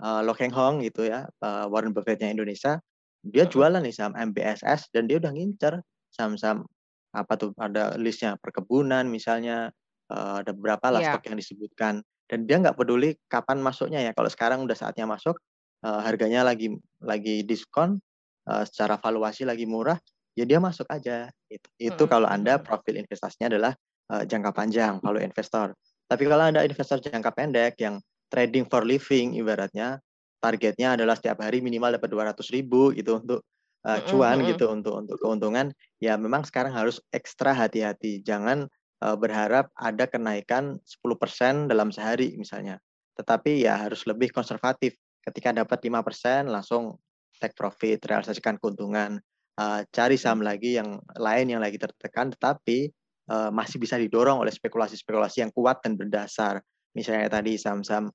uh, 0.00 0.22
Lo 0.22 0.32
Keng 0.32 0.54
Hong 0.54 0.80
gitu 0.80 1.04
ya 1.04 1.26
uh, 1.42 1.66
Warren 1.66 1.90
Buffett-nya 1.90 2.30
Indonesia 2.30 2.78
dia 3.26 3.44
Mm-mm. 3.44 3.52
jualan 3.52 3.80
nih 3.82 3.94
saham 3.94 4.14
MBSS 4.16 4.94
dan 4.94 5.10
dia 5.10 5.18
udah 5.18 5.34
ngincer 5.34 5.82
saham-saham 6.14 6.64
apa 7.10 7.32
tuh 7.34 7.50
ada 7.58 7.98
listnya 7.98 8.38
perkebunan 8.38 9.02
misalnya 9.10 9.74
uh, 10.14 10.40
ada 10.40 10.54
beberapa 10.54 10.94
lah 10.94 11.00
Iya. 11.02 11.10
stok 11.18 11.24
yang 11.26 11.38
disebutkan 11.42 11.94
dan 12.30 12.46
dia 12.46 12.62
nggak 12.62 12.78
peduli 12.78 13.18
kapan 13.26 13.58
masuknya 13.58 13.98
ya. 13.98 14.14
Kalau 14.14 14.30
sekarang 14.30 14.62
udah 14.62 14.78
saatnya 14.78 15.02
masuk 15.10 15.34
uh, 15.82 16.00
harganya 16.06 16.46
lagi 16.46 16.78
lagi 17.02 17.42
diskon 17.42 17.98
uh, 18.46 18.62
secara 18.62 19.02
valuasi 19.02 19.42
lagi 19.42 19.66
murah 19.66 19.98
ya 20.38 20.46
dia 20.46 20.62
masuk 20.62 20.86
aja. 20.86 21.26
Itu 21.50 21.66
itu 21.82 22.02
Mm-mm. 22.06 22.12
kalau 22.14 22.30
anda 22.30 22.62
profil 22.62 23.02
investasinya 23.02 23.50
adalah 23.50 23.72
uh, 24.14 24.22
jangka 24.22 24.54
panjang 24.54 25.02
value 25.02 25.26
investor. 25.26 25.74
Tapi 26.06 26.22
kalau 26.30 26.46
anda 26.46 26.62
investor 26.62 27.02
jangka 27.02 27.34
pendek 27.34 27.74
yang 27.82 27.98
trading 28.30 28.70
for 28.70 28.86
living 28.86 29.34
ibaratnya 29.34 29.98
targetnya 30.38 30.94
adalah 30.94 31.18
setiap 31.18 31.42
hari 31.42 31.58
minimal 31.60 31.98
dapat 31.98 32.08
200 32.08 32.54
ribu 32.54 32.94
gitu 32.94 33.18
untuk 33.18 33.42
uh, 33.84 33.98
cuan 34.06 34.40
gitu 34.46 34.70
untuk 34.70 35.02
untuk 35.02 35.18
keuntungan 35.18 35.74
ya 35.98 36.14
memang 36.14 36.46
sekarang 36.46 36.70
harus 36.70 37.02
ekstra 37.10 37.52
hati-hati. 37.52 38.22
Jangan 38.22 38.70
berharap 39.00 39.72
ada 39.80 40.04
kenaikan 40.04 40.76
10% 40.84 41.72
dalam 41.72 41.88
sehari 41.88 42.36
misalnya. 42.36 42.76
Tetapi 43.16 43.64
ya 43.64 43.80
harus 43.80 44.04
lebih 44.04 44.28
konservatif. 44.28 44.92
Ketika 45.24 45.56
dapat 45.56 45.80
5% 45.80 46.52
langsung 46.52 47.00
take 47.40 47.56
profit 47.56 48.04
realisasikan 48.04 48.60
keuntungan 48.60 49.16
uh, 49.56 49.80
cari 49.92 50.20
saham 50.20 50.44
lagi 50.44 50.76
yang 50.76 51.00
lain 51.16 51.46
yang 51.52 51.64
lagi 51.64 51.80
tertekan 51.80 52.32
tetapi 52.32 52.92
uh, 53.32 53.48
masih 53.52 53.80
bisa 53.80 53.96
didorong 53.96 54.44
oleh 54.44 54.52
spekulasi-spekulasi 54.52 55.44
yang 55.44 55.52
kuat 55.52 55.80
dan 55.84 55.96
berdasar. 55.96 56.60
Misalnya 56.92 57.32
tadi 57.32 57.56
saham-saham 57.56 58.12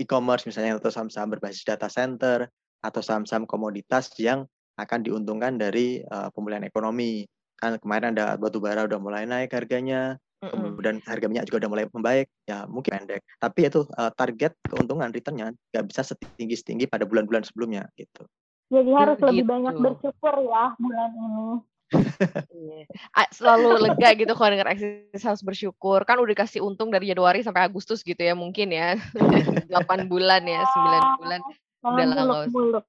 e-commerce 0.00 0.48
misalnya 0.48 0.80
atau 0.80 0.88
saham-saham 0.88 1.36
berbasis 1.36 1.68
data 1.68 1.84
center 1.92 2.48
atau 2.80 3.04
saham-saham 3.04 3.44
komoditas 3.44 4.08
yang 4.16 4.48
akan 4.80 5.04
diuntungkan 5.04 5.60
dari 5.60 6.00
pemulihan 6.32 6.64
ekonomi. 6.64 7.22
Kan 7.62 7.78
kemarin 7.78 8.18
ada 8.18 8.34
batu 8.34 8.58
bara 8.58 8.82
udah 8.82 8.98
mulai 8.98 9.22
naik 9.22 9.54
harganya, 9.54 10.18
kemudian 10.42 10.98
harga 11.06 11.30
minyak 11.30 11.46
juga 11.46 11.62
udah 11.62 11.70
mulai 11.70 11.84
membaik, 11.86 12.26
ya 12.50 12.66
mungkin 12.66 13.06
pendek. 13.06 13.22
Tapi 13.38 13.70
itu 13.70 13.86
uh, 13.94 14.10
target 14.18 14.58
keuntungan 14.66 15.14
returnnya 15.14 15.54
nggak 15.70 15.84
bisa 15.86 16.02
setinggi 16.02 16.58
setinggi 16.58 16.84
pada 16.90 17.06
bulan-bulan 17.06 17.46
sebelumnya 17.46 17.86
gitu. 17.94 18.26
Jadi 18.72 18.90
harus 18.90 19.16
gitu. 19.22 19.28
lebih 19.30 19.44
banyak 19.46 19.74
bersyukur 19.78 20.34
ya 20.42 20.74
bulan 20.74 21.10
ini. 21.14 21.46
Iya. 22.52 22.88
Selalu 23.36 23.68
lega 23.84 24.16
gitu 24.16 24.32
kalau 24.32 24.48
dengar 24.48 24.72
eksis 24.72 25.20
harus 25.20 25.44
bersyukur. 25.44 26.00
Kan 26.08 26.24
udah 26.24 26.32
dikasih 26.32 26.64
untung 26.64 26.88
dari 26.88 27.12
Januari 27.12 27.44
sampai 27.44 27.68
Agustus 27.68 28.00
gitu 28.00 28.16
ya 28.16 28.32
mungkin 28.32 28.72
ya. 28.72 28.96
8 29.68 30.08
bulan 30.08 30.40
ya, 30.48 30.64
9 30.64 31.20
bulan. 31.20 31.40
Udah 31.84 32.04
lah 32.16 32.24
usah. 32.48 32.80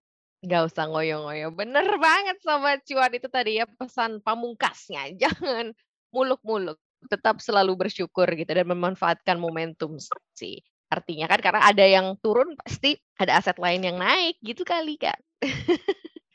Gak 0.44 0.64
usah 0.68 0.92
ngoyo-ngoyo. 0.92 1.56
Bener 1.56 1.88
banget 1.98 2.38
Sobat 2.44 2.84
Cuan 2.84 3.12
itu 3.16 3.28
tadi 3.32 3.64
ya 3.64 3.66
pesan 3.66 4.20
pamungkasnya. 4.20 5.12
Jangan 5.22 5.72
muluk-muluk. 6.12 6.78
Tetap 7.08 7.40
selalu 7.40 7.88
bersyukur 7.88 8.28
gitu 8.36 8.52
dan 8.52 8.68
memanfaatkan 8.68 9.40
momentum 9.40 9.96
sih. 10.36 10.60
Artinya 10.92 11.26
kan 11.26 11.40
karena 11.42 11.62
ada 11.66 11.86
yang 11.88 12.14
turun 12.22 12.54
pasti 12.60 13.00
ada 13.18 13.40
aset 13.40 13.58
lain 13.58 13.82
yang 13.82 13.98
naik 13.98 14.38
gitu 14.44 14.62
kali 14.62 15.00
kan. 15.00 15.18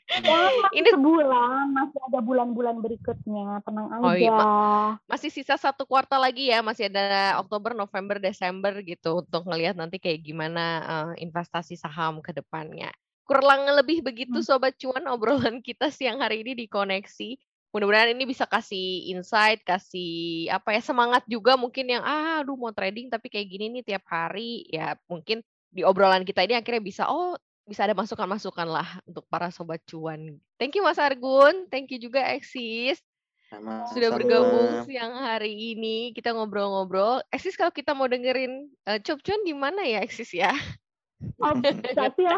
Ya, 0.09 0.41
ini 0.73 0.89
sebulan, 0.89 1.69
masih 1.69 2.01
ada 2.09 2.19
bulan-bulan 2.25 2.81
berikutnya, 2.81 3.61
tenang 3.61 3.93
aja. 3.93 4.01
Oh, 4.01 4.15
iya. 4.17 4.41
masih 5.05 5.29
sisa 5.29 5.53
satu 5.53 5.85
kuartal 5.85 6.25
lagi 6.25 6.49
ya, 6.49 6.65
masih 6.65 6.89
ada 6.89 7.37
Oktober, 7.37 7.77
November, 7.77 8.17
Desember 8.17 8.73
gitu 8.81 9.21
untuk 9.21 9.45
ngelihat 9.45 9.77
nanti 9.77 10.01
kayak 10.01 10.25
gimana 10.25 10.65
uh, 10.81 11.11
investasi 11.13 11.77
saham 11.77 12.25
ke 12.25 12.33
depannya. 12.33 12.89
Kurang 13.29 13.69
lebih 13.77 14.01
begitu 14.01 14.41
hmm. 14.41 14.47
Sobat 14.49 14.73
Cuan 14.81 15.05
obrolan 15.05 15.61
kita 15.61 15.93
siang 15.93 16.17
hari 16.17 16.41
ini 16.41 16.57
di 16.57 16.65
Koneksi. 16.65 17.37
Mudah-mudahan 17.69 18.17
ini 18.17 18.25
bisa 18.25 18.49
kasih 18.49 19.13
insight, 19.13 19.61
kasih 19.61 20.49
apa 20.49 20.73
ya 20.73 20.81
semangat 20.81 21.21
juga 21.29 21.53
mungkin 21.53 21.85
yang 21.93 22.01
ah 22.01 22.41
aduh 22.41 22.57
mau 22.57 22.73
trading 22.73 23.13
tapi 23.13 23.29
kayak 23.29 23.45
gini 23.45 23.69
nih 23.69 23.83
tiap 23.85 24.09
hari 24.09 24.65
ya 24.73 24.97
mungkin 25.05 25.45
di 25.69 25.85
obrolan 25.85 26.25
kita 26.25 26.41
ini 26.41 26.57
akhirnya 26.57 26.81
bisa 26.81 27.05
oh 27.05 27.37
bisa 27.69 27.85
ada 27.85 27.93
masukan-masukan 27.93 28.65
lah 28.65 28.97
untuk 29.05 29.21
para 29.29 29.53
sobat 29.53 29.85
cuan. 29.85 30.41
Thank 30.57 30.73
you 30.73 30.81
Mas 30.81 30.97
Argun, 30.97 31.69
thank 31.69 31.93
you 31.93 32.01
juga 32.01 32.25
Eksis. 32.33 32.97
Sama, 33.53 33.85
Sudah 33.93 34.09
sama. 34.09 34.17
bergabung 34.17 34.89
siang 34.89 35.13
hari 35.13 35.77
ini 35.77 36.17
kita 36.17 36.33
ngobrol-ngobrol. 36.33 37.21
Eksis 37.29 37.53
kalau 37.53 37.69
kita 37.69 37.93
mau 37.93 38.09
dengerin 38.09 38.73
uh, 38.89 38.97
cuan 39.05 39.45
di 39.45 39.53
mana 39.53 39.85
ya 39.85 40.01
Eksis 40.01 40.33
ya? 40.33 40.49
Oh, 41.37 41.53
ya 42.17 42.37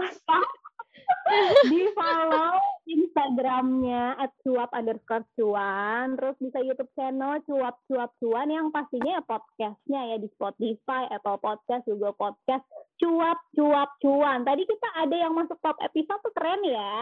di 1.72 1.88
follow 1.96 2.60
Instagramnya 2.92 4.20
at 4.20 4.32
cuap 4.44 4.74
underscore 4.76 5.24
cuan 5.38 6.20
terus 6.20 6.36
bisa 6.42 6.60
YouTube 6.60 6.92
channel 6.98 7.40
cuap 7.46 7.80
cuap 7.88 8.12
cuan 8.20 8.50
yang 8.52 8.68
pastinya 8.74 9.20
ya 9.20 9.24
podcastnya 9.24 10.02
ya 10.12 10.18
di 10.20 10.28
Spotify 10.36 11.08
Apple 11.14 11.40
Podcast 11.40 11.84
juga 11.88 12.12
podcast. 12.16 12.66
Cuap 13.00 13.40
cuap 13.58 13.90
cuan. 14.02 14.44
Tadi 14.46 14.64
kita 14.66 14.88
ada 14.98 15.16
yang 15.16 15.34
masuk 15.34 15.58
top 15.62 15.78
episode 15.82 16.22
tuh 16.22 16.34
keren 16.36 16.62
ya. 16.66 16.94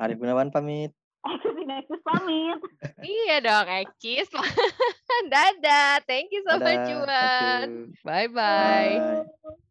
Arief 0.00 0.18
Gunawan 0.20 0.52
pamit. 0.52 0.92
Eksis 1.72 2.02
pamit. 2.02 2.58
iya 3.00 3.40
dong, 3.40 3.66
Eksis. 3.68 4.28
Dadah. 5.32 6.02
Thank 6.04 6.34
you 6.34 6.42
Sobat 6.44 6.82
Dadah, 6.82 6.88
Cuan. 6.88 7.68
Bye-bye. 8.04 8.28
Bye. 8.34 9.62